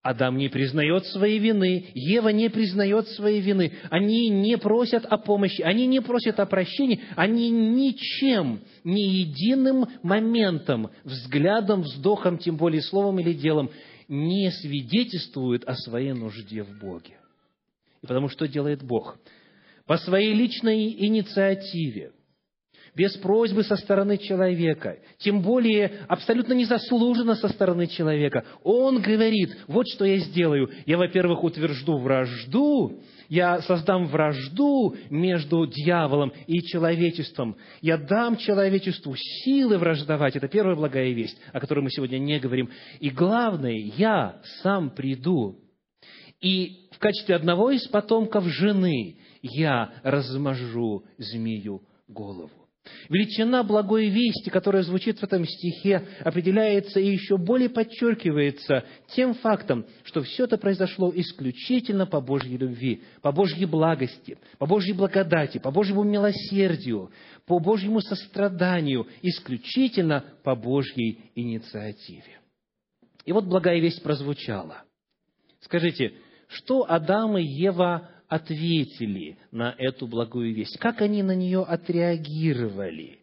Адам 0.03 0.39
не 0.39 0.49
признает 0.49 1.05
своей 1.07 1.39
вины, 1.39 1.91
Ева 1.95 2.29
не 2.29 2.49
признает 2.49 3.09
своей 3.09 3.41
вины. 3.41 3.75
Они 3.91 4.29
не 4.31 4.57
просят 4.57 5.05
о 5.05 5.19
помощи, 5.19 5.61
они 5.61 5.87
не 5.87 6.01
просят 6.01 6.41
о 6.41 6.47
прощении, 6.47 7.03
они 7.17 7.51
ничем, 7.51 8.61
ни 8.85 9.01
единым 9.01 9.87
моментом, 10.03 10.91
взглядом, 11.05 11.83
вздохом, 11.83 12.39
тем 12.39 12.57
более 12.57 12.81
словом 12.81 13.19
или 13.19 13.35
делом, 13.35 13.71
не 14.07 14.51
свидетельствуют 14.51 15.65
о 15.65 15.75
своей 15.75 16.13
нужде 16.13 16.63
в 16.63 16.79
Боге. 16.79 17.19
И 18.03 18.07
потому 18.07 18.29
что 18.29 18.49
делает 18.49 18.83
Бог? 18.83 19.19
По 19.89 19.97
своей 19.97 20.35
личной 20.35 21.07
инициативе, 21.07 22.13
без 22.95 23.17
просьбы 23.17 23.65
со 23.65 23.75
стороны 23.77 24.19
человека, 24.19 24.99
тем 25.19 25.41
более 25.41 26.05
абсолютно 26.09 26.53
незаслуженно 26.53 27.37
со 27.37 27.49
стороны 27.49 27.87
человека. 27.87 28.45
Он 28.65 29.01
говорит, 29.01 29.57
вот 29.67 29.87
что 29.89 30.05
я 30.05 30.19
сделаю. 30.19 30.71
Я, 30.85 30.99
во-первых, 30.99 31.43
утвержду 31.43 31.97
вражду, 31.97 33.01
я 33.31 33.63
создам 33.63 34.09
вражду 34.09 34.95
между 35.09 35.67
дьяволом 35.67 36.35
и 36.47 36.61
человечеством. 36.61 37.57
Я 37.81 37.97
дам 37.97 38.37
человечеству 38.37 39.15
силы 39.17 39.79
враждовать. 39.79 40.37
Это 40.37 40.49
первая 40.49 40.77
благая 40.77 41.13
весть, 41.13 41.41
о 41.55 41.61
которой 41.61 41.81
мы 41.81 41.91
сегодня 41.91 42.19
не 42.19 42.39
говорим. 42.39 42.69
И 43.01 43.09
главное, 43.09 43.79
я 43.97 44.43
сам 44.63 44.91
приду. 44.91 45.61
И 46.41 46.89
в 46.93 46.99
качестве 46.99 47.37
одного 47.37 47.71
из 47.71 47.87
потомков 47.89 48.45
жены 48.45 49.17
я 49.43 49.93
размажу 50.03 51.05
змею 51.19 51.83
голову. 52.09 52.51
Величина 53.09 53.63
благой 53.63 54.09
вести, 54.09 54.51
которая 54.51 54.83
звучит 54.83 55.19
в 55.19 55.23
этом 55.23 55.45
стихе, 55.45 56.07
определяется 56.21 57.01
и 57.01 57.11
еще 57.11 57.37
более 57.37 57.69
подчеркивается 57.69 58.85
тем 59.09 59.35
фактом, 59.35 59.87
что 60.05 60.23
все 60.23 60.45
это 60.45 60.59
произошло 60.59 61.13
исключительно 61.15 62.07
по 62.07 62.21
Божьей 62.21 62.57
любви, 62.57 63.03
по 63.23 63.33
Божьей 63.33 63.67
благости, 63.67 64.39
по 64.59 64.67
Божьей 64.67 64.95
благодати, 64.95 65.59
по 65.59 65.71
Божьему 65.71 66.03
милосердию, 66.03 67.11
по 67.47 67.59
Божьему 67.59 68.01
состраданию, 68.01 69.07
исключительно 69.23 70.25
по 70.43 70.55
Божьей 70.55 71.31
инициативе. 71.35 72.41
И 73.25 73.33
вот 73.33 73.45
благая 73.45 73.81
весть 73.81 74.03
прозвучала. 74.03 74.85
Скажите, 75.61 76.15
что 76.49 76.87
Адам 76.89 77.37
и 77.37 77.43
Ева 77.43 78.09
ответили 78.29 79.39
на 79.51 79.75
эту 79.79 80.07
благую 80.07 80.55
весть? 80.55 80.79
Как 80.79 81.01
они 81.01 81.23
на 81.23 81.35
нее 81.35 81.63
отреагировали? 81.63 83.21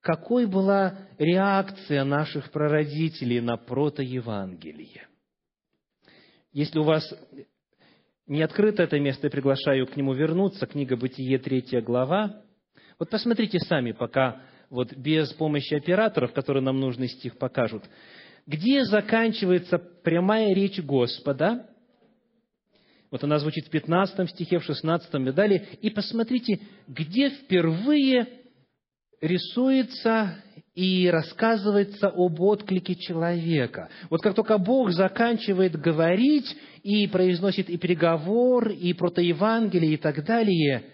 Какой 0.00 0.46
была 0.46 0.98
реакция 1.18 2.04
наших 2.04 2.50
прародителей 2.52 3.40
на 3.40 3.56
протоевангелие? 3.56 5.08
Если 6.52 6.78
у 6.78 6.84
вас 6.84 7.12
не 8.26 8.42
открыто 8.42 8.82
это 8.82 8.98
место, 9.00 9.26
я 9.26 9.30
приглашаю 9.30 9.86
к 9.86 9.96
нему 9.96 10.12
вернуться, 10.12 10.66
книга 10.66 10.96
«Бытие», 10.96 11.38
третья 11.38 11.80
глава. 11.80 12.42
Вот 12.98 13.10
посмотрите 13.10 13.58
сами, 13.60 13.92
пока 13.92 14.42
вот 14.70 14.92
без 14.94 15.32
помощи 15.32 15.74
операторов, 15.74 16.32
которые 16.32 16.62
нам 16.62 16.80
нужный 16.80 17.08
стих 17.08 17.38
покажут, 17.38 17.84
где 18.46 18.84
заканчивается 18.84 19.78
прямая 19.78 20.54
речь 20.54 20.80
Господа, 20.80 21.68
вот 23.10 23.22
она 23.22 23.38
звучит 23.38 23.66
в 23.66 23.70
15 23.70 24.30
стихе, 24.30 24.58
в 24.58 24.64
16 24.64 25.14
и 25.14 25.32
далее. 25.32 25.66
И 25.80 25.90
посмотрите, 25.90 26.60
где 26.88 27.30
впервые 27.30 28.26
рисуется 29.20 30.42
и 30.74 31.08
рассказывается 31.08 32.08
об 32.08 32.40
отклике 32.40 32.94
человека. 32.96 33.88
Вот 34.10 34.20
как 34.20 34.34
только 34.34 34.58
Бог 34.58 34.90
заканчивает 34.90 35.80
говорить 35.80 36.54
и 36.82 37.06
произносит 37.06 37.70
и 37.70 37.78
переговор, 37.78 38.68
и 38.70 38.92
протоевангелие, 38.92 39.94
и 39.94 39.96
так 39.96 40.24
далее, 40.24 40.90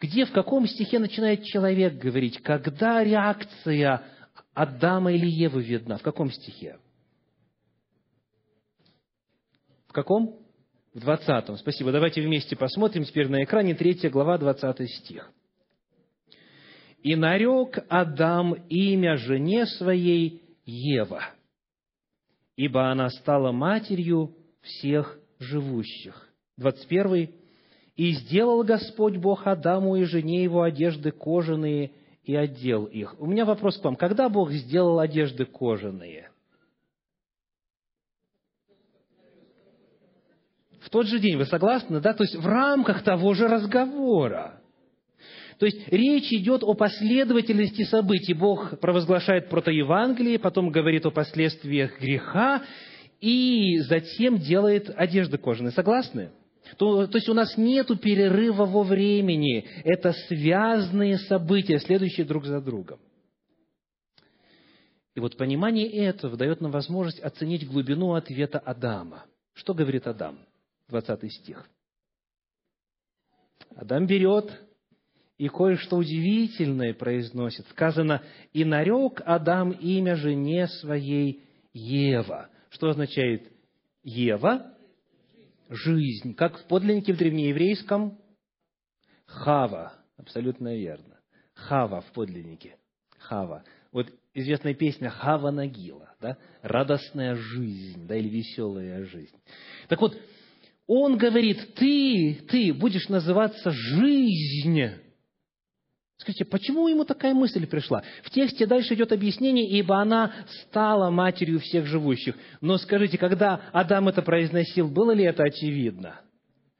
где, 0.00 0.24
в 0.24 0.32
каком 0.32 0.66
стихе 0.66 0.98
начинает 0.98 1.44
человек 1.44 1.94
говорить? 1.94 2.42
Когда 2.42 3.04
реакция 3.04 4.02
Адама 4.52 5.12
или 5.12 5.26
Евы 5.26 5.62
видна? 5.62 5.98
В 5.98 6.02
каком 6.02 6.30
стихе? 6.30 6.78
В 9.86 9.92
каком? 9.92 10.43
В 10.94 11.00
20. 11.00 11.58
Спасибо. 11.58 11.92
Давайте 11.92 12.22
вместе 12.22 12.56
посмотрим 12.56 13.04
теперь 13.04 13.28
на 13.28 13.42
экране 13.44 13.74
3 13.74 14.08
глава, 14.10 14.38
20 14.38 14.88
стих. 14.90 15.30
«И 17.02 17.16
нарек 17.16 17.84
Адам 17.88 18.54
имя 18.70 19.16
жене 19.16 19.66
своей 19.66 20.42
Ева, 20.64 21.22
ибо 22.56 22.90
она 22.90 23.10
стала 23.10 23.52
матерью 23.52 24.34
всех 24.62 25.18
живущих». 25.38 26.30
21. 26.56 27.30
«И 27.96 28.12
сделал 28.12 28.62
Господь 28.62 29.16
Бог 29.16 29.46
Адаму 29.46 29.96
и 29.96 30.04
жене 30.04 30.42
его 30.42 30.62
одежды 30.62 31.10
кожаные, 31.10 31.92
и 32.22 32.34
одел 32.34 32.86
их». 32.86 33.20
У 33.20 33.26
меня 33.26 33.44
вопрос 33.44 33.78
к 33.78 33.84
вам. 33.84 33.96
Когда 33.96 34.28
Бог 34.28 34.50
сделал 34.50 34.98
одежды 34.98 35.44
кожаные? 35.44 36.30
В 40.84 40.90
тот 40.90 41.06
же 41.06 41.18
день. 41.18 41.36
Вы 41.36 41.46
согласны, 41.46 42.00
да? 42.00 42.12
То 42.12 42.24
есть 42.24 42.36
в 42.36 42.46
рамках 42.46 43.02
того 43.02 43.34
же 43.34 43.48
разговора. 43.48 44.60
То 45.58 45.66
есть 45.66 45.88
речь 45.88 46.32
идет 46.32 46.62
о 46.62 46.74
последовательности 46.74 47.84
событий. 47.84 48.34
Бог 48.34 48.78
провозглашает 48.80 49.48
протоевангелие, 49.48 50.38
потом 50.38 50.70
говорит 50.70 51.06
о 51.06 51.10
последствиях 51.10 51.98
греха, 52.00 52.62
и 53.20 53.78
затем 53.80 54.38
делает 54.38 54.90
одежды 54.94 55.38
кожаные. 55.38 55.72
Согласны? 55.72 56.30
То, 56.76 57.06
то 57.06 57.16
есть 57.16 57.28
у 57.28 57.34
нас 57.34 57.56
нет 57.56 57.88
перерыва 58.00 58.66
во 58.66 58.82
времени. 58.82 59.64
Это 59.84 60.12
связанные 60.28 61.18
события, 61.18 61.78
следующие 61.78 62.26
друг 62.26 62.44
за 62.44 62.60
другом. 62.60 62.98
И 65.14 65.20
вот 65.20 65.36
понимание 65.36 65.88
этого 65.88 66.36
дает 66.36 66.60
нам 66.60 66.72
возможность 66.72 67.20
оценить 67.20 67.66
глубину 67.68 68.14
ответа 68.14 68.58
Адама. 68.58 69.24
Что 69.54 69.72
говорит 69.72 70.06
Адам? 70.08 70.38
20 70.88 71.32
стих. 71.32 71.68
Адам 73.76 74.06
берет 74.06 74.50
и 75.36 75.48
кое-что 75.48 75.96
удивительное 75.96 76.94
произносит. 76.94 77.66
Сказано, 77.68 78.22
«И 78.52 78.64
нарек 78.64 79.20
Адам 79.24 79.72
имя 79.72 80.16
жене 80.16 80.68
своей 80.68 81.44
Ева». 81.72 82.48
Что 82.70 82.90
означает 82.90 83.52
Ева? 84.02 84.74
Жизнь. 85.68 86.34
Как 86.34 86.58
в 86.58 86.66
подлиннике 86.66 87.12
в 87.12 87.16
древнееврейском 87.16 88.18
Хава. 89.26 89.94
Абсолютно 90.16 90.76
верно. 90.76 91.18
Хава 91.54 92.00
в 92.00 92.12
подлиннике. 92.12 92.76
Хава. 93.18 93.64
Вот 93.90 94.12
известная 94.34 94.74
песня 94.74 95.08
Хава 95.08 95.50
Нагила, 95.50 96.14
да? 96.20 96.36
радостная 96.62 97.34
жизнь, 97.34 98.06
да, 98.06 98.16
или 98.16 98.28
веселая 98.28 99.04
жизнь. 99.04 99.36
Так 99.88 100.00
вот, 100.00 100.16
он 100.86 101.16
говорит, 101.16 101.74
ты, 101.74 102.40
ты 102.48 102.72
будешь 102.72 103.08
называться 103.08 103.70
жизнь. 103.70 104.82
Скажите, 106.16 106.44
почему 106.44 106.88
ему 106.88 107.04
такая 107.04 107.34
мысль 107.34 107.66
пришла? 107.66 108.02
В 108.22 108.30
тексте 108.30 108.66
дальше 108.66 108.94
идет 108.94 109.12
объяснение, 109.12 109.68
ибо 109.68 110.00
она 110.00 110.32
стала 110.62 111.10
матерью 111.10 111.60
всех 111.60 111.86
живущих. 111.86 112.36
Но 112.60 112.78
скажите, 112.78 113.18
когда 113.18 113.60
Адам 113.72 114.08
это 114.08 114.22
произносил, 114.22 114.88
было 114.88 115.10
ли 115.12 115.24
это 115.24 115.42
очевидно? 115.42 116.20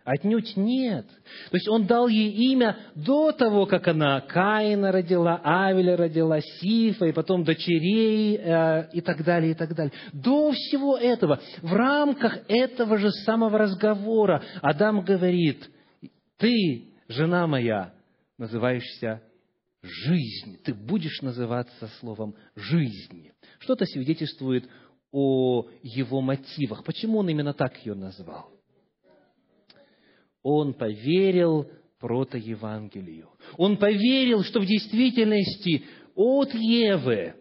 Отнюдь 0.04 0.54
нет. 0.56 1.06
То 1.50 1.56
есть 1.56 1.66
он 1.66 1.86
дал 1.86 2.08
ей 2.08 2.30
имя 2.52 2.76
до 2.94 3.32
того, 3.32 3.64
как 3.64 3.88
она 3.88 4.20
Каина 4.20 4.92
родила, 4.92 5.40
Авеля 5.42 5.96
родила, 5.96 6.40
Сифа, 6.42 7.06
и 7.06 7.12
потом 7.12 7.42
дочерей 7.42 8.36
э, 8.36 8.90
и 8.92 9.00
так 9.00 9.24
далее, 9.24 9.52
и 9.52 9.54
так 9.54 9.74
далее. 9.74 9.94
До 10.12 10.52
всего 10.52 10.98
этого, 10.98 11.40
в 11.62 11.72
рамках 11.72 12.38
этого 12.48 12.98
же 12.98 13.10
самого 13.24 13.56
разговора, 13.56 14.42
Адам 14.60 15.02
говорит, 15.02 15.70
ты, 16.36 16.84
жена 17.08 17.46
моя, 17.46 17.94
называешься 18.36 19.22
жизнь. 19.80 20.58
Ты 20.64 20.74
будешь 20.74 21.22
называться 21.22 21.88
словом 22.00 22.34
жизнь. 22.54 23.30
Что-то 23.58 23.86
свидетельствует 23.86 24.68
о 25.12 25.66
его 25.82 26.20
мотивах. 26.20 26.84
Почему 26.84 27.20
он 27.20 27.30
именно 27.30 27.54
так 27.54 27.74
ее 27.86 27.94
назвал? 27.94 28.53
Он 30.44 30.74
поверил 30.74 31.68
протоевангелию. 31.98 33.30
Он 33.56 33.78
поверил, 33.78 34.44
что 34.44 34.60
в 34.60 34.66
действительности 34.66 35.84
от 36.14 36.54
Евы, 36.54 37.34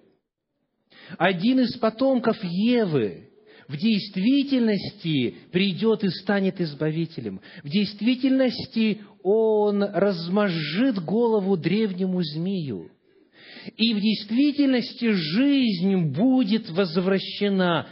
один 1.18 1.60
из 1.60 1.78
потомков 1.78 2.38
Евы, 2.42 3.30
в 3.68 3.78
действительности 3.78 5.36
придет 5.52 6.04
и 6.04 6.10
станет 6.10 6.62
избавителем. 6.62 7.42
В 7.62 7.70
действительности 7.70 9.02
он 9.22 9.84
размажет 9.84 11.04
голову 11.04 11.58
древнему 11.58 12.22
змею. 12.24 12.90
И 13.78 13.94
в 13.94 14.00
действительности 14.00 15.12
жизнь 15.12 15.96
будет 16.14 16.70
возвращена 16.70 17.88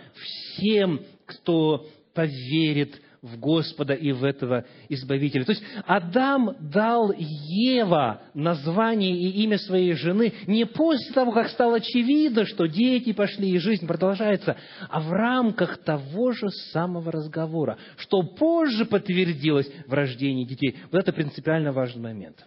всем, 0.56 1.02
кто 1.26 1.88
поверит 2.14 3.02
в 3.22 3.38
Господа 3.38 3.94
и 3.94 4.12
в 4.12 4.24
этого 4.24 4.66
Избавителя. 4.90 5.46
То 5.46 5.52
есть 5.52 5.64
Адам 5.86 6.56
дал 6.60 7.14
Ева 7.16 8.22
название 8.34 9.16
и 9.16 9.44
имя 9.44 9.60
своей 9.60 9.94
жены 9.94 10.34
не 10.48 10.66
после 10.66 11.14
того, 11.14 11.32
как 11.32 11.50
стало 11.50 11.78
очевидно, 11.78 12.46
что 12.46 12.66
дети 12.66 13.14
пошли 13.14 13.52
и 13.52 13.60
жизнь 13.60 13.86
продолжается, 13.86 14.58
а 14.90 15.02
в 15.02 15.12
рамках 15.12 15.84
того 15.84 16.32
же 16.32 16.50
самого 16.72 17.12
разговора, 17.12 17.78
что 17.98 18.24
позже 18.24 18.86
подтвердилось 18.86 19.72
в 19.86 19.94
рождении 19.94 20.46
детей. 20.46 20.78
Вот 20.92 21.00
это 21.00 21.14
принципиально 21.14 21.72
важный 21.72 22.02
момент. 22.02 22.38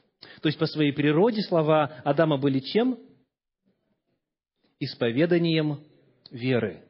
То 0.43 0.49
есть 0.49 0.59
по 0.59 0.67
своей 0.67 0.93
природе 0.93 1.43
слова 1.43 2.01
Адама 2.05 2.37
были 2.37 2.59
чем? 2.59 2.99
Исповеданием 4.81 5.79
веры. 6.33 6.83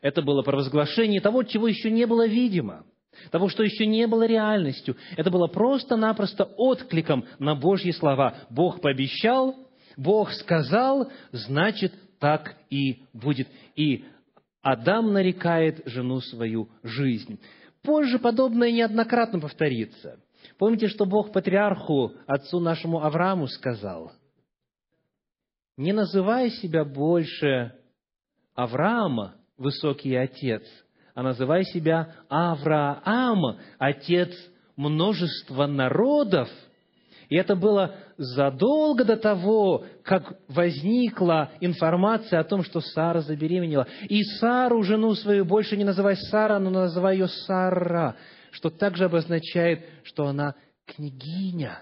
Это 0.00 0.22
было 0.22 0.42
провозглашение 0.42 1.20
того, 1.20 1.42
чего 1.42 1.66
еще 1.66 1.90
не 1.90 2.06
было 2.06 2.28
видимо 2.28 2.84
того, 3.30 3.48
что 3.48 3.62
еще 3.62 3.86
не 3.86 4.06
было 4.06 4.26
реальностью. 4.26 4.96
Это 5.16 5.30
было 5.30 5.46
просто-напросто 5.46 6.44
откликом 6.44 7.24
на 7.38 7.54
Божьи 7.54 7.90
слова. 7.90 8.34
Бог 8.50 8.80
пообещал, 8.80 9.56
Бог 9.96 10.32
сказал, 10.32 11.10
значит, 11.32 11.92
так 12.18 12.56
и 12.70 13.02
будет. 13.12 13.48
И 13.74 14.04
Адам 14.62 15.12
нарекает 15.12 15.82
жену 15.86 16.20
свою 16.20 16.68
жизнь. 16.82 17.40
Позже 17.82 18.18
подобное 18.18 18.70
неоднократно 18.70 19.40
повторится. 19.40 20.18
Помните, 20.58 20.88
что 20.88 21.06
Бог 21.06 21.32
патриарху, 21.32 22.12
отцу 22.26 22.60
нашему 22.60 23.02
Аврааму 23.02 23.46
сказал? 23.48 24.12
Не 25.76 25.92
называй 25.92 26.50
себя 26.50 26.84
больше 26.84 27.74
Авраама, 28.54 29.36
высокий 29.56 30.14
отец– 30.14 30.62
а 31.16 31.22
называй 31.22 31.64
себя 31.64 32.14
Авраам, 32.28 33.58
отец 33.78 34.30
множества 34.76 35.66
народов. 35.66 36.50
И 37.30 37.36
это 37.36 37.56
было 37.56 37.96
задолго 38.18 39.02
до 39.02 39.16
того, 39.16 39.86
как 40.04 40.38
возникла 40.46 41.52
информация 41.60 42.38
о 42.38 42.44
том, 42.44 42.62
что 42.62 42.82
Сара 42.82 43.22
забеременела. 43.22 43.88
И 44.10 44.22
Сару, 44.38 44.82
жену 44.82 45.14
свою, 45.14 45.46
больше 45.46 45.78
не 45.78 45.84
называй 45.84 46.16
Сара, 46.16 46.58
но 46.58 46.68
называй 46.68 47.16
ее 47.16 47.28
Сара, 47.28 48.16
что 48.50 48.68
также 48.68 49.06
обозначает, 49.06 49.86
что 50.02 50.26
она 50.26 50.54
княгиня, 50.84 51.78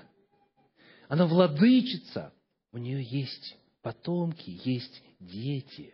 она 1.09 1.27
владычица, 1.27 2.33
у 2.73 2.79
нее 2.79 3.03
есть 3.03 3.59
потомки, 3.83 4.61
есть 4.65 5.03
дети. 5.19 5.93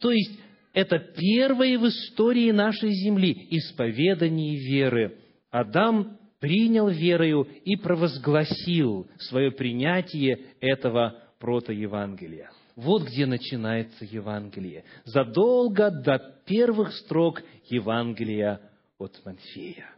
То 0.00 0.10
есть 0.10 0.36
это 0.72 0.98
первое 0.98 1.78
в 1.78 1.86
истории 1.86 2.50
нашей 2.50 2.92
земли 2.92 3.48
исповедание 3.50 4.56
веры. 4.56 5.18
Адам 5.50 6.18
принял 6.40 6.88
верою 6.88 7.46
и 7.64 7.76
провозгласил 7.76 9.06
свое 9.18 9.52
принятие 9.52 10.38
этого 10.60 11.18
протоевангелия. 11.38 12.50
Вот 12.74 13.04
где 13.04 13.26
начинается 13.26 14.04
Евангелие. 14.04 14.84
Задолго 15.04 15.90
до 15.90 16.18
первых 16.46 16.92
строк 16.94 17.42
Евангелия 17.68 18.60
от 18.98 19.20
Манфея. 19.24 19.90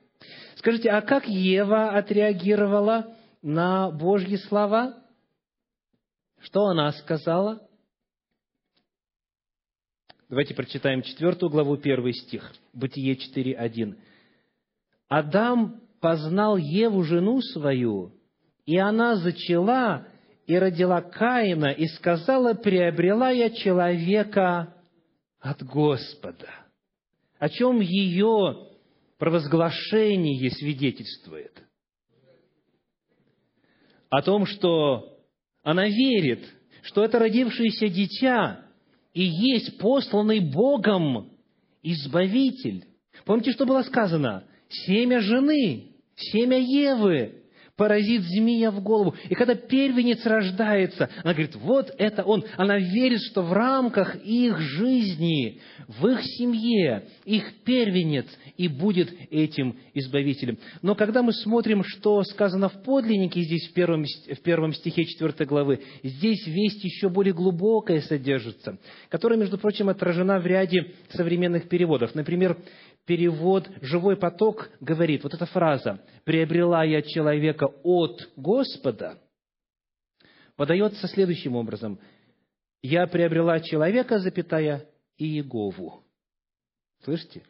Скажите, 0.57 0.91
а 0.91 1.03
как 1.03 1.29
Ева 1.29 1.91
отреагировала 1.91 3.15
на 3.43 3.91
Божьи 3.91 4.37
слова? 4.37 4.95
Что 6.41 6.67
она 6.67 6.91
сказала? 6.93 7.63
Давайте 10.35 10.53
прочитаем 10.53 11.03
четвертую 11.03 11.49
главу, 11.49 11.77
первый 11.77 12.13
стих, 12.13 12.53
Бытие 12.73 13.15
4.1. 13.15 13.95
«Адам 15.09 15.81
познал 16.01 16.57
Еву, 16.57 17.05
жену 17.05 17.41
свою, 17.41 18.13
и 18.67 18.77
она 18.77 19.15
зачала 19.15 20.09
и 20.49 20.59
родила 20.59 21.03
Каина, 21.03 21.71
и 21.71 21.87
сказала, 21.87 22.55
приобрела 22.55 23.31
я 23.31 23.49
человека 23.51 24.75
от 25.39 25.63
Господа». 25.63 26.49
О 27.39 27.49
чем 27.49 27.79
ее 27.79 28.71
провозглашение 29.19 30.51
свидетельствует? 30.51 31.63
О 34.11 34.21
том, 34.21 34.47
что 34.47 35.17
она 35.63 35.87
верит, 35.87 36.45
что 36.83 37.05
это 37.05 37.21
родившееся 37.21 37.87
дитя 37.87 38.64
и 39.15 39.23
есть 39.23 39.79
посланный 39.79 40.41
Богом 40.41 41.31
Избавитель. 41.83 42.85
Помните, 43.25 43.53
что 43.53 43.65
было 43.65 43.83
сказано? 43.83 44.45
Семя 44.69 45.21
жены, 45.21 45.93
семя 46.17 46.59
Евы 46.59 47.44
поразит 47.77 48.23
змея 48.23 48.71
в 48.71 48.83
голову. 48.83 49.15
И 49.29 49.35
когда 49.35 49.55
первенец 49.55 50.25
рождается, 50.25 51.11
она 51.23 51.33
говорит, 51.33 51.57
вот 51.57 51.91
это 51.99 52.23
он. 52.23 52.45
Она 52.57 52.79
верит, 52.79 53.21
что 53.23 53.43
в 53.43 53.53
рамках 53.53 54.17
их 54.25 54.59
жизни, 54.59 55.61
в 55.89 56.07
их 56.07 56.23
семье, 56.23 57.09
их 57.25 57.63
первенец 57.65 58.27
и 58.57 58.69
будет 58.69 59.13
этим 59.31 59.77
избавителем. 59.95 60.59
Но 60.83 60.95
когда 60.95 61.23
мы 61.23 61.33
смотрим, 61.33 61.83
что 61.85 62.23
сказано 62.23 62.69
в 62.69 62.83
подлиннике 62.83 63.43
здесь, 63.43 63.69
в 63.69 63.73
первом, 63.73 64.05
в 64.05 64.41
первом 64.43 64.73
стихе 64.73 65.05
4 65.05 65.45
главы, 65.47 65.81
здесь 66.03 66.47
весть 66.47 66.85
еще 66.85 67.09
более 67.09 67.35
глубокая 67.35 68.01
содержится, 68.03 68.79
которая, 69.09 69.39
между 69.39 69.59
прочим, 69.59 69.89
отражена 69.89 70.39
в 70.39 70.47
ряде 70.47 70.93
современных 71.11 71.69
переводов. 71.69 72.15
Например, 72.15 72.57
перевод 73.07 73.69
«живой 73.81 74.17
поток» 74.17 74.71
говорит, 74.81 75.23
вот 75.23 75.35
эта 75.35 75.47
фраза 75.47 76.01
«приобрела 76.25 76.85
я 76.85 77.03
человека 77.03 77.67
от 77.83 78.29
Господа» 78.37 79.19
подается 80.57 81.09
следующим 81.09 81.57
образом. 81.57 81.99
«Я 82.83 83.07
приобрела 83.07 83.61
человека, 83.61 84.19
запятая, 84.19 84.87
и 85.17 85.27
Егову». 85.27 86.05
Слышите? 87.03 87.43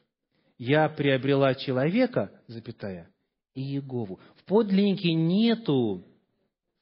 «Я 0.58 0.88
приобрела 0.88 1.54
человека, 1.54 2.30
запятая, 2.46 3.10
Иегову. 3.54 4.20
В 4.36 4.44
подлиннике 4.44 5.12
нету 5.12 6.04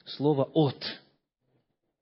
слова 0.05 0.45
«от». 0.53 0.83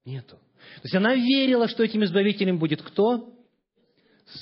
Нету. 0.04 0.36
То 0.36 0.82
есть 0.84 0.94
она 0.94 1.14
верила, 1.14 1.68
что 1.68 1.84
этим 1.84 2.04
избавителем 2.04 2.58
будет 2.58 2.82
кто? 2.82 3.39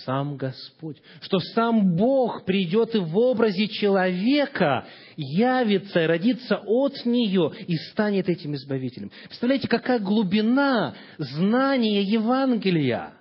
Сам 0.04 0.36
Господь. 0.36 0.98
Что 1.20 1.38
сам 1.38 1.96
Бог 1.96 2.44
придет 2.44 2.94
и 2.94 2.98
в 2.98 3.16
образе 3.16 3.68
человека 3.68 4.86
явится 5.16 6.06
родится 6.06 6.60
от 6.66 7.04
нее 7.04 7.52
и 7.66 7.76
станет 7.76 8.28
этим 8.28 8.54
избавителем. 8.54 9.10
Представляете, 9.24 9.68
какая 9.68 9.98
глубина 9.98 10.94
знания 11.18 12.02
Евангелия 12.02 13.14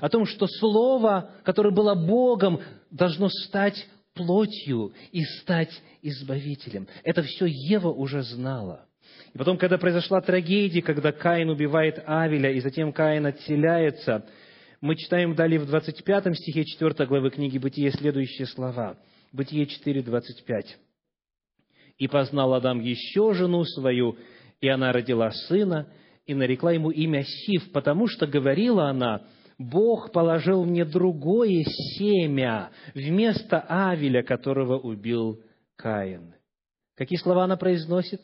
о 0.00 0.08
том, 0.08 0.26
что 0.26 0.46
Слово, 0.46 1.30
которое 1.44 1.70
было 1.70 1.94
Богом, 1.94 2.60
должно 2.90 3.28
стать 3.28 3.86
плотью 4.14 4.92
и 5.10 5.22
стать 5.40 5.72
избавителем. 6.02 6.86
Это 7.04 7.22
все 7.22 7.46
Ева 7.46 7.88
уже 7.88 8.22
знала. 8.22 8.86
И 9.34 9.38
потом, 9.38 9.56
когда 9.56 9.78
произошла 9.78 10.20
трагедия, 10.20 10.82
когда 10.82 11.12
Каин 11.12 11.48
убивает 11.48 12.02
Авеля, 12.06 12.52
и 12.52 12.60
затем 12.60 12.92
Каин 12.92 13.26
отселяется, 13.26 14.26
мы 14.82 14.96
читаем 14.96 15.36
далее 15.36 15.60
в 15.60 15.66
25 15.66 16.36
стихе 16.36 16.64
4 16.64 17.06
главы 17.06 17.30
книги 17.30 17.56
«Бытие» 17.56 17.92
следующие 17.92 18.48
слова. 18.48 18.98
Бытие 19.32 19.66
4, 19.66 20.02
25. 20.02 20.76
«И 21.98 22.08
познал 22.08 22.52
Адам 22.52 22.80
еще 22.80 23.32
жену 23.32 23.64
свою, 23.64 24.16
и 24.60 24.66
она 24.66 24.92
родила 24.92 25.30
сына, 25.30 25.86
и 26.26 26.34
нарекла 26.34 26.72
ему 26.72 26.90
имя 26.90 27.22
Сив, 27.22 27.70
потому 27.70 28.08
что 28.08 28.26
говорила 28.26 28.88
она, 28.88 29.24
Бог 29.56 30.10
положил 30.10 30.64
мне 30.64 30.84
другое 30.84 31.62
семя 31.96 32.70
вместо 32.92 33.60
Авеля, 33.60 34.24
которого 34.24 34.80
убил 34.80 35.40
Каин. 35.76 36.34
Какие 36.96 37.20
слова 37.20 37.44
она 37.44 37.56
произносит? 37.56 38.20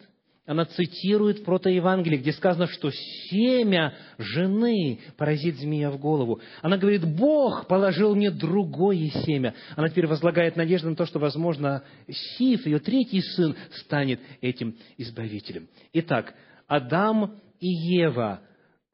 Она 0.49 0.65
цитирует 0.65 1.45
протоевангелие, 1.45 2.19
где 2.19 2.33
сказано, 2.33 2.69
что 2.69 2.91
семя 2.91 3.95
жены 4.17 4.99
поразит 5.19 5.57
змея 5.59 5.91
в 5.91 5.99
голову. 5.99 6.41
Она 6.63 6.79
говорит, 6.79 7.05
Бог 7.05 7.67
положил 7.67 8.17
мне 8.17 8.31
другое 8.31 9.11
семя. 9.27 9.55
Она 9.77 9.91
теперь 9.91 10.07
возлагает 10.07 10.57
надежду 10.57 10.89
на 10.89 10.97
то, 10.97 11.05
что, 11.05 11.19
возможно, 11.19 11.83
Сиф, 12.11 12.65
ее 12.65 12.79
третий 12.79 13.21
сын, 13.21 13.57
станет 13.73 14.21
этим 14.41 14.75
избавителем. 14.97 15.69
Итак, 15.93 16.33
Адам 16.67 17.35
и 17.61 17.69
Ева 17.69 18.41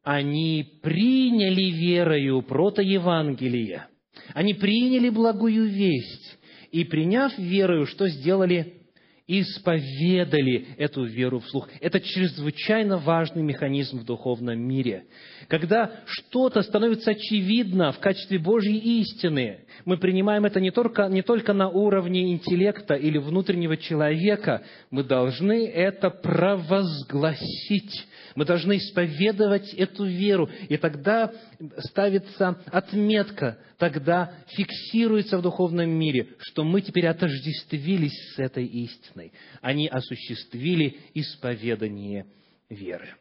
они 0.02 0.80
приняли 0.82 1.70
верою 1.70 2.42
протоевангелие, 2.42 3.86
они 4.32 4.54
приняли 4.54 5.08
благую 5.08 5.68
весть, 5.68 6.36
и 6.72 6.82
приняв 6.82 7.38
верою, 7.38 7.86
что 7.86 8.08
сделали? 8.08 8.83
Исповедали 9.26 10.66
эту 10.76 11.04
веру 11.04 11.38
вслух. 11.38 11.70
Это 11.80 11.98
чрезвычайно 11.98 12.98
важный 12.98 13.42
механизм 13.42 14.00
в 14.00 14.04
духовном 14.04 14.60
мире. 14.60 15.06
Когда 15.48 15.92
что-то 16.04 16.60
становится 16.60 17.12
очевидно 17.12 17.92
в 17.92 18.00
качестве 18.00 18.38
Божьей 18.38 19.00
истины, 19.00 19.60
мы 19.86 19.96
принимаем 19.96 20.44
это 20.44 20.60
не 20.60 20.70
только, 20.70 21.08
не 21.08 21.22
только 21.22 21.54
на 21.54 21.70
уровне 21.70 22.32
интеллекта 22.32 22.96
или 22.96 23.16
внутреннего 23.16 23.78
человека, 23.78 24.62
мы 24.90 25.04
должны 25.04 25.68
это 25.68 26.10
провозгласить 26.10 28.06
мы 28.34 28.44
должны 28.44 28.78
исповедовать 28.78 29.72
эту 29.74 30.04
веру, 30.04 30.48
и 30.68 30.76
тогда 30.76 31.32
ставится 31.78 32.58
отметка, 32.66 33.58
тогда 33.78 34.32
фиксируется 34.48 35.38
в 35.38 35.42
духовном 35.42 35.90
мире, 35.90 36.28
что 36.38 36.64
мы 36.64 36.80
теперь 36.80 37.06
отождествились 37.06 38.34
с 38.34 38.38
этой 38.38 38.66
истиной. 38.66 39.13
Они 39.60 39.88
осуществили 39.88 40.98
исповедание 41.14 42.26
веры. 42.68 43.14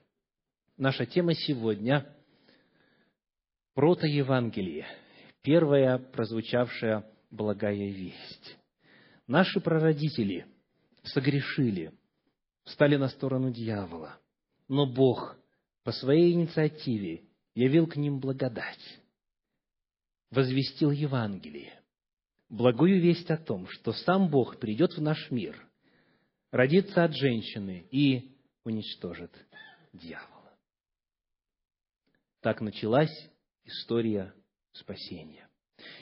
Наша 0.78 1.06
тема 1.06 1.34
сегодня– 1.34 2.08
протоевангелие, 3.76 4.88
первая 5.42 5.98
прозвучавшая 5.98 7.06
благая 7.32 7.90
весть. 7.90 8.58
Наши 9.28 9.60
прародители 9.60 10.46
согрешили, 11.04 11.92
встали 12.64 12.98
на 12.98 13.10
сторону 13.10 13.52
дьявола– 13.52 14.20
но 14.68 14.86
Бог 14.86 15.38
по 15.84 15.92
своей 15.92 16.34
инициативе 16.34 17.24
явил 17.56 17.88
к 17.88 17.96
ним 17.96 18.20
благодать, 18.20 19.00
возвестил 20.32 20.92
Евангелие, 20.92 21.80
благую 22.50 23.02
весть 23.02 23.30
о 23.30 23.38
том, 23.38 23.68
что 23.68 23.94
сам 23.94 24.30
Бог 24.30 24.60
придет 24.60 24.98
в 24.98 25.02
наш 25.02 25.30
мир, 25.30 25.56
родится 26.54 27.04
от 27.04 27.16
женщины 27.16 27.88
и 27.89 28.38
уничтожит 28.63 29.32
дьявола. 29.92 30.56
Так 32.42 32.62
началась 32.62 33.32
история 33.63 34.36
спасения. 34.72 35.50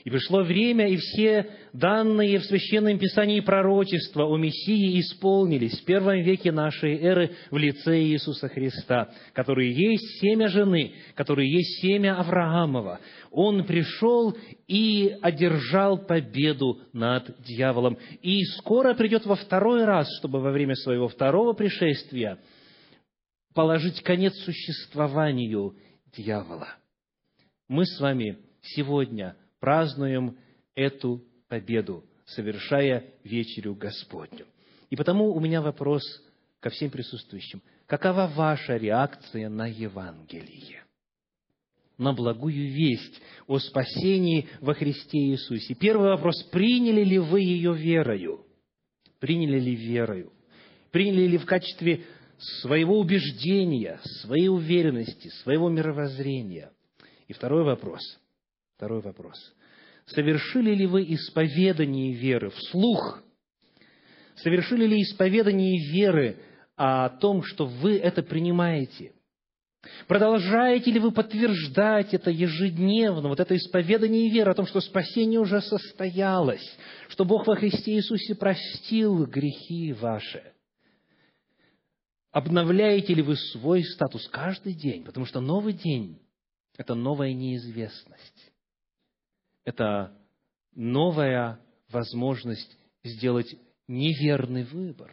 И 0.04 0.10
пришло 0.10 0.42
время, 0.42 0.88
и 0.88 0.98
все 0.98 1.48
данные 1.74 2.40
в 2.40 2.46
Священном 2.46 2.98
Писании 2.98 3.40
пророчества 3.40 4.26
о 4.26 4.36
Мессии 4.36 5.00
исполнились 5.00 5.80
в 5.80 5.86
первом 5.86 6.22
веке 6.24 6.52
нашей 6.52 6.98
эры 6.98 7.32
в 7.52 7.58
лице 7.58 8.02
Иисуса 8.02 8.48
Христа, 8.48 9.12
который 9.34 9.72
есть 9.72 10.20
семя 10.20 10.48
жены, 10.48 10.94
который 11.14 11.48
есть 11.48 11.82
семя 11.82 12.20
Авраамова. 12.20 13.00
Он 13.30 13.64
пришел 13.64 14.36
и 14.68 15.16
одержал 15.22 16.00
победу 16.00 16.80
над 16.94 17.40
дьяволом. 17.44 17.98
И 18.24 18.44
скоро 18.58 18.96
придет 18.96 19.28
во 19.28 19.36
второй 19.36 19.86
раз, 19.86 20.08
чтобы 20.18 20.40
во 20.40 20.52
время 20.52 20.74
своего 20.76 21.10
второго 21.10 21.54
пришествия 21.54 22.40
положить 23.54 24.02
конец 24.02 24.34
существованию 24.46 25.76
дьявола. 26.18 26.70
Мы 27.68 27.86
с 27.86 28.00
вами 28.00 28.40
сегодня– 28.64 29.36
празднуем 29.62 30.38
эту 30.76 31.24
победу, 31.47 32.04
совершая 32.26 33.06
вечерю 33.24 33.76
Господню. 33.76 34.45
И 34.89 34.97
потому 34.97 35.34
у 35.34 35.39
меня 35.39 35.62
вопрос 35.62 36.02
ко 36.60 36.69
всем 36.69 36.89
присутствующим. 36.89 37.62
Какова 37.86 38.28
ваша 38.28 38.76
реакция 38.76 39.47
на 39.47 39.67
Евангелие? 39.67 40.84
На 41.97 42.13
благую 42.13 42.74
весть 42.74 43.21
о 43.47 43.60
спасении 43.60 44.50
во 44.60 44.74
Христе 44.74 45.17
Иисусе. 45.17 45.76
Первый 45.76 46.10
вопрос. 46.10 46.41
Приняли 46.52 47.04
ли 47.04 47.19
вы 47.19 47.41
ее 47.41 47.74
верою? 47.74 48.45
Приняли 49.19 49.60
ли 49.60 49.76
верою? 49.76 50.34
Приняли 50.89 51.28
ли 51.28 51.38
в 51.38 51.45
качестве 51.45 52.04
своего 52.38 53.00
убеждения, 53.00 54.00
своей 54.21 54.47
уверенности, 54.47 55.28
своего 55.43 55.69
мировоззрения? 55.69 56.71
И 57.28 57.34
второй 57.34 57.63
вопрос. 57.63 58.02
Второй 58.82 59.02
вопрос. 59.02 59.38
Совершили 60.08 60.74
ли 60.74 60.88
вы 60.88 61.04
исповедание 61.13 62.13
веры 62.13 62.50
вслух? 62.50 63.22
Совершили 64.38 64.88
ли 64.88 65.04
исповедание 65.04 65.78
веры 65.91 66.39
о 66.76 67.10
том, 67.10 67.44
что 67.44 67.67
вы 67.67 67.98
это 68.00 68.24
принимаете? 68.24 69.13
Продолжаете 70.08 70.89
ли 70.89 71.00
вы 71.00 71.12
подтверждать 71.12 72.15
это 72.15 72.32
ежедневно, 72.32 73.30
вот 73.30 73.39
это 73.39 73.56
исповедание 73.56 74.32
веры 74.32 74.50
о 74.50 74.56
том, 74.56 74.65
что 74.65 74.82
спасение 74.82 75.39
уже 75.39 75.62
состоялось, 75.62 76.67
что 77.10 77.24
Бог 77.24 77.46
во 77.46 77.56
Христе 77.56 77.91
Иисусе 77.91 78.34
простил 78.34 79.28
грехи 79.28 79.94
ваши? 79.94 80.41
Обновляете 82.32 83.13
ли 83.13 83.22
вы 83.22 83.36
свой 83.36 83.84
статус 83.84 84.28
каждый 84.30 84.74
день? 84.74 85.04
Потому 85.04 85.28
что 85.28 85.39
новый 85.39 85.74
день– 85.74 86.17
это 86.80 86.96
новая 86.96 87.34
неизвестность 87.34 88.51
это 89.65 90.17
новая 90.76 91.60
возможность 91.89 92.78
сделать 93.04 93.54
неверный 93.88 94.63
выбор. 94.63 95.12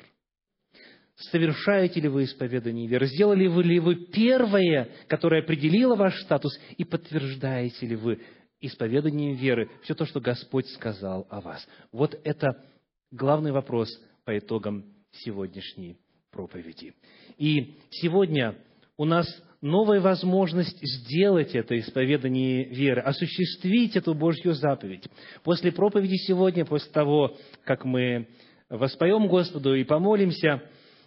Совершаете 1.16 2.00
ли 2.00 2.08
вы 2.08 2.24
исповедание 2.24 2.86
веры? 2.86 3.06
Сделали 3.06 3.48
ли 3.62 3.80
вы 3.80 4.06
первое, 4.06 4.88
которое 5.08 5.42
определило 5.42 5.96
ваш 5.96 6.20
статус, 6.22 6.56
и 6.76 6.84
подтверждаете 6.84 7.86
ли 7.86 7.96
вы 7.96 8.20
исповеданием 8.60 9.34
веры 9.34 9.68
все 9.82 9.94
то, 9.94 10.06
что 10.06 10.20
Господь 10.20 10.68
сказал 10.68 11.26
о 11.28 11.40
вас? 11.40 11.66
Вот 11.90 12.18
это 12.22 12.64
главный 13.10 13.50
вопрос 13.50 13.88
по 14.24 14.38
итогам 14.38 14.84
сегодняшней 15.10 15.98
проповеди. 16.30 16.94
И 17.36 17.78
сегодня 17.90 18.56
у 18.98 19.04
нас 19.04 19.26
новая 19.62 20.00
возможность 20.00 20.78
сделать 20.82 21.54
это 21.54 21.78
исповедание 21.78 22.64
веры, 22.64 23.00
осуществить 23.00 23.96
эту 23.96 24.14
Божью 24.14 24.52
заповедь. 24.52 25.04
После 25.44 25.72
проповеди 25.72 26.16
сегодня, 26.16 26.64
после 26.64 26.90
того, 26.92 27.36
как 27.64 27.84
мы 27.84 28.28
воспоем 28.68 29.28
Господу 29.28 29.74
и 29.74 29.84
помолимся, 29.84 30.62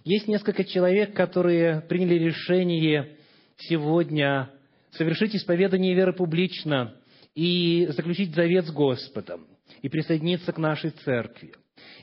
есть 0.06 0.27
несколько 0.27 0.63
человек, 0.63 1.13
которые 1.13 1.82
приняли 1.82 2.15
решение 2.15 3.17
сегодня 3.58 4.49
совершить 4.91 5.36
исповедание 5.36 5.93
веры 5.93 6.13
публично 6.13 6.95
и 7.36 7.88
заключить 7.91 8.34
завет 8.34 8.65
с 8.65 8.71
Господом, 8.71 9.47
и 9.82 9.89
присоединиться 9.89 10.51
к 10.54 10.58
нашей 10.58 10.91
церкви. 10.91 11.54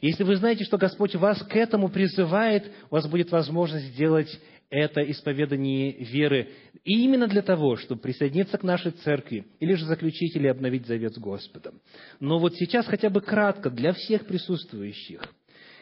Если 0.00 0.22
вы 0.22 0.36
знаете, 0.36 0.64
что 0.64 0.78
Господь 0.78 1.14
вас 1.14 1.42
к 1.42 1.56
этому 1.56 1.88
призывает, 1.88 2.70
у 2.90 2.94
вас 2.94 3.06
будет 3.08 3.30
возможность 3.30 3.86
сделать 3.86 4.28
это 4.70 5.00
исповедание 5.10 5.92
веры 5.92 6.50
и 6.84 7.04
именно 7.04 7.26
для 7.26 7.42
того, 7.42 7.76
чтобы 7.76 8.00
присоединиться 8.00 8.58
к 8.58 8.62
нашей 8.62 8.92
церкви 8.92 9.46
или 9.60 9.74
же 9.74 9.86
заключить 9.86 10.36
или 10.36 10.46
обновить 10.46 10.86
завет 10.86 11.14
с 11.14 11.18
Господом. 11.18 11.80
Но 12.20 12.38
вот 12.38 12.54
сейчас 12.56 12.86
хотя 12.86 13.08
бы 13.08 13.20
кратко 13.20 13.70
для 13.70 13.92
всех 13.92 14.26
присутствующих 14.26 15.22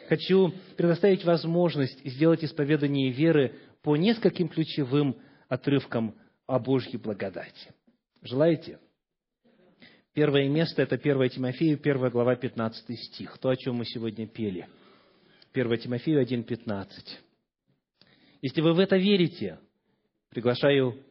хочу 0.07 0.53
предоставить 0.77 1.25
возможность 1.25 2.05
сделать 2.05 2.43
исповедание 2.43 3.11
веры 3.11 3.55
по 3.83 3.97
нескольким 3.97 4.47
ключевым 4.47 5.17
отрывкам 5.49 6.15
о 6.45 6.59
Божьей 6.59 6.97
благодати. 6.97 7.73
Желаете? 8.21 8.79
Первое 10.13 10.49
место– 10.49 10.81
это 10.83 10.95
1 10.95 11.29
Тимофею, 11.29 11.79
1 11.79 12.09
глава, 12.09 12.35
15 12.35 12.99
стих, 12.99 13.37
то, 13.37 13.49
о 13.49 13.55
чем 13.55 13.75
мы 13.75 13.85
сегодня 13.85 14.25
пели. 14.25 14.67
1 15.53 15.77
Тимофею 15.77 16.21
1, 16.21 16.43
15. 16.43 17.19
Если 18.41 18.61
вы 18.61 18.73
в 18.73 18.79
это 18.79 18.97
верите, 18.97 19.59
приглашаю 20.29 21.03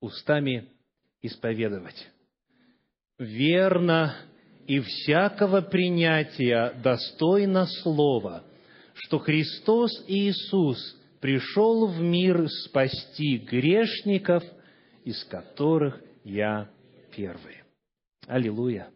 устами 0.00 0.68
исповедовать. 1.22 2.08
Верно 3.18 4.16
и 4.66 4.80
всякого 4.80 5.60
принятия 5.60 6.72
достойно 6.82 7.66
слова, 7.66 8.44
что 8.94 9.18
Христос 9.18 9.90
Иисус 10.08 10.96
пришел 11.20 11.86
в 11.86 12.00
мир 12.00 12.48
спасти 12.48 13.38
грешников, 13.38 14.42
из 15.04 15.22
которых 15.24 16.00
я 16.24 16.70
первый. 17.14 17.62
Аллилуйя. 18.26 18.90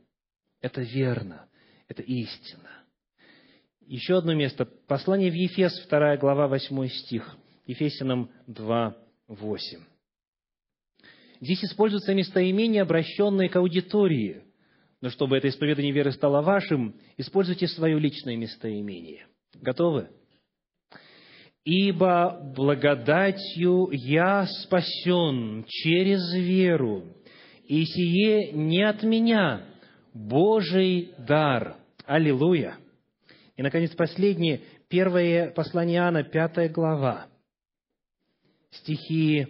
Это 0.60 0.80
верно. 0.80 1.46
Это 1.86 2.02
истина. 2.02 2.84
Еще 3.80 4.18
одно 4.18 4.34
место. 4.34 4.66
Послание 4.66 5.30
в 5.30 5.34
Ефес, 5.34 5.86
2 5.86 6.16
глава, 6.18 6.48
8 6.48 6.88
стих. 6.88 7.36
Ефесянам 7.68 8.30
2, 8.46 8.96
8. 9.28 9.78
Здесь 11.40 11.64
используется 11.64 12.14
местоимение, 12.14 12.82
обращенное 12.82 13.48
к 13.50 13.56
аудитории. 13.56 14.42
Но 15.02 15.10
чтобы 15.10 15.36
это 15.36 15.48
исповедание 15.48 15.92
веры 15.92 16.10
стало 16.12 16.40
вашим, 16.40 16.96
используйте 17.18 17.68
свое 17.68 18.00
личное 18.00 18.36
местоимение. 18.36 19.26
Готовы? 19.54 20.08
«Ибо 21.64 22.40
благодатью 22.56 23.90
я 23.92 24.46
спасен 24.46 25.66
через 25.68 26.32
веру, 26.32 27.04
и 27.66 27.84
сие 27.84 28.52
не 28.52 28.82
от 28.82 29.02
меня, 29.02 29.66
Божий 30.14 31.10
дар. 31.18 31.76
Аллилуйя! 32.06 32.78
И, 33.58 33.62
наконец, 33.62 33.94
последнее, 33.94 34.62
первое 34.88 35.50
послание 35.50 35.98
Иоанна, 35.98 36.24
пятая 36.24 36.70
глава, 36.70 37.26
стихи 38.70 39.46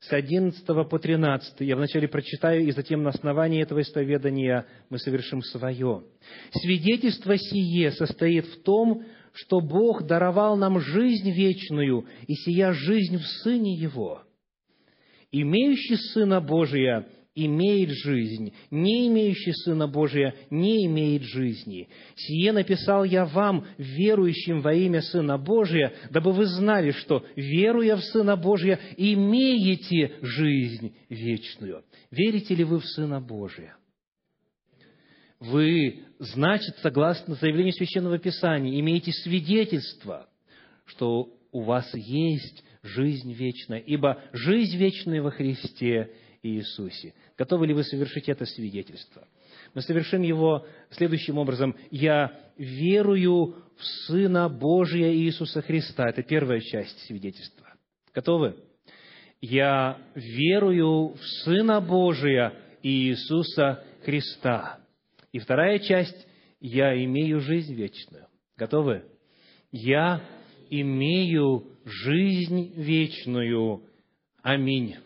с 0.00 0.12
11 0.12 0.64
по 0.66 0.98
13. 0.98 1.60
Я 1.60 1.76
вначале 1.76 2.08
прочитаю, 2.08 2.66
и 2.66 2.72
затем 2.72 3.02
на 3.02 3.10
основании 3.10 3.62
этого 3.62 3.82
исповедания 3.82 4.66
мы 4.88 4.98
совершим 4.98 5.42
свое. 5.42 6.04
«Свидетельство 6.52 7.36
сие 7.36 7.92
состоит 7.92 8.46
в 8.46 8.62
том, 8.62 9.04
что 9.32 9.60
Бог 9.60 10.04
даровал 10.06 10.56
нам 10.56 10.80
жизнь 10.80 11.30
вечную, 11.30 12.06
и 12.26 12.34
сия 12.34 12.72
жизнь 12.72 13.18
в 13.18 13.26
Сыне 13.42 13.74
Его. 13.74 14.22
Имеющий 15.30 15.96
Сына 15.96 16.40
Божия 16.40 17.06
имеет 17.34 17.90
жизнь, 17.90 18.52
не 18.70 19.08
имеющий 19.08 19.52
Сына 19.52 19.86
Божия 19.86 20.34
не 20.50 20.86
имеет 20.86 21.22
жизни. 21.22 21.88
Сие 22.16 22.52
написал 22.52 23.04
я 23.04 23.24
вам, 23.24 23.66
верующим 23.78 24.60
во 24.60 24.74
имя 24.74 25.00
Сына 25.00 25.38
Божия, 25.38 25.92
дабы 26.10 26.32
вы 26.32 26.46
знали, 26.46 26.90
что, 26.90 27.24
веруя 27.36 27.96
в 27.96 28.02
Сына 28.02 28.36
Божия, 28.36 28.80
имеете 28.96 30.16
жизнь 30.22 30.94
вечную. 31.08 31.84
Верите 32.10 32.54
ли 32.54 32.64
вы 32.64 32.80
в 32.80 32.86
Сына 32.86 33.20
Божия? 33.20 33.76
Вы, 35.38 36.00
значит, 36.18 36.76
согласно 36.82 37.34
заявлению 37.34 37.72
Священного 37.72 38.18
Писания, 38.18 38.78
имеете 38.78 39.12
свидетельство, 39.12 40.28
что 40.84 41.32
у 41.52 41.62
вас 41.62 41.90
есть 41.94 42.62
жизнь 42.82 43.32
вечная, 43.32 43.78
ибо 43.78 44.22
жизнь 44.32 44.76
вечная 44.76 45.22
во 45.22 45.30
Христе 45.30 46.10
Иисусе. 46.42 47.14
Готовы 47.36 47.66
ли 47.66 47.74
вы 47.74 47.84
совершить 47.84 48.28
это 48.28 48.46
свидетельство? 48.46 49.26
Мы 49.74 49.82
совершим 49.82 50.22
его 50.22 50.66
следующим 50.90 51.38
образом. 51.38 51.76
«Я 51.90 52.38
верую 52.56 53.56
в 53.76 53.84
Сына 54.06 54.48
Божия 54.48 55.12
Иисуса 55.12 55.62
Христа». 55.62 56.08
Это 56.08 56.22
первая 56.22 56.60
часть 56.60 56.98
свидетельства. 57.06 57.66
Готовы? 58.14 58.56
«Я 59.40 59.98
верую 60.14 61.14
в 61.14 61.24
Сына 61.44 61.80
Божия 61.80 62.54
Иисуса 62.82 63.84
Христа». 64.04 64.80
И 65.32 65.38
вторая 65.38 65.78
часть 65.78 66.26
«Я 66.60 66.94
имею 67.04 67.40
жизнь 67.40 67.74
вечную». 67.74 68.26
Готовы? 68.56 69.04
«Я 69.72 70.22
имею 70.70 71.66
жизнь 71.84 72.72
вечную». 72.76 73.82
Аминь. 74.42 74.96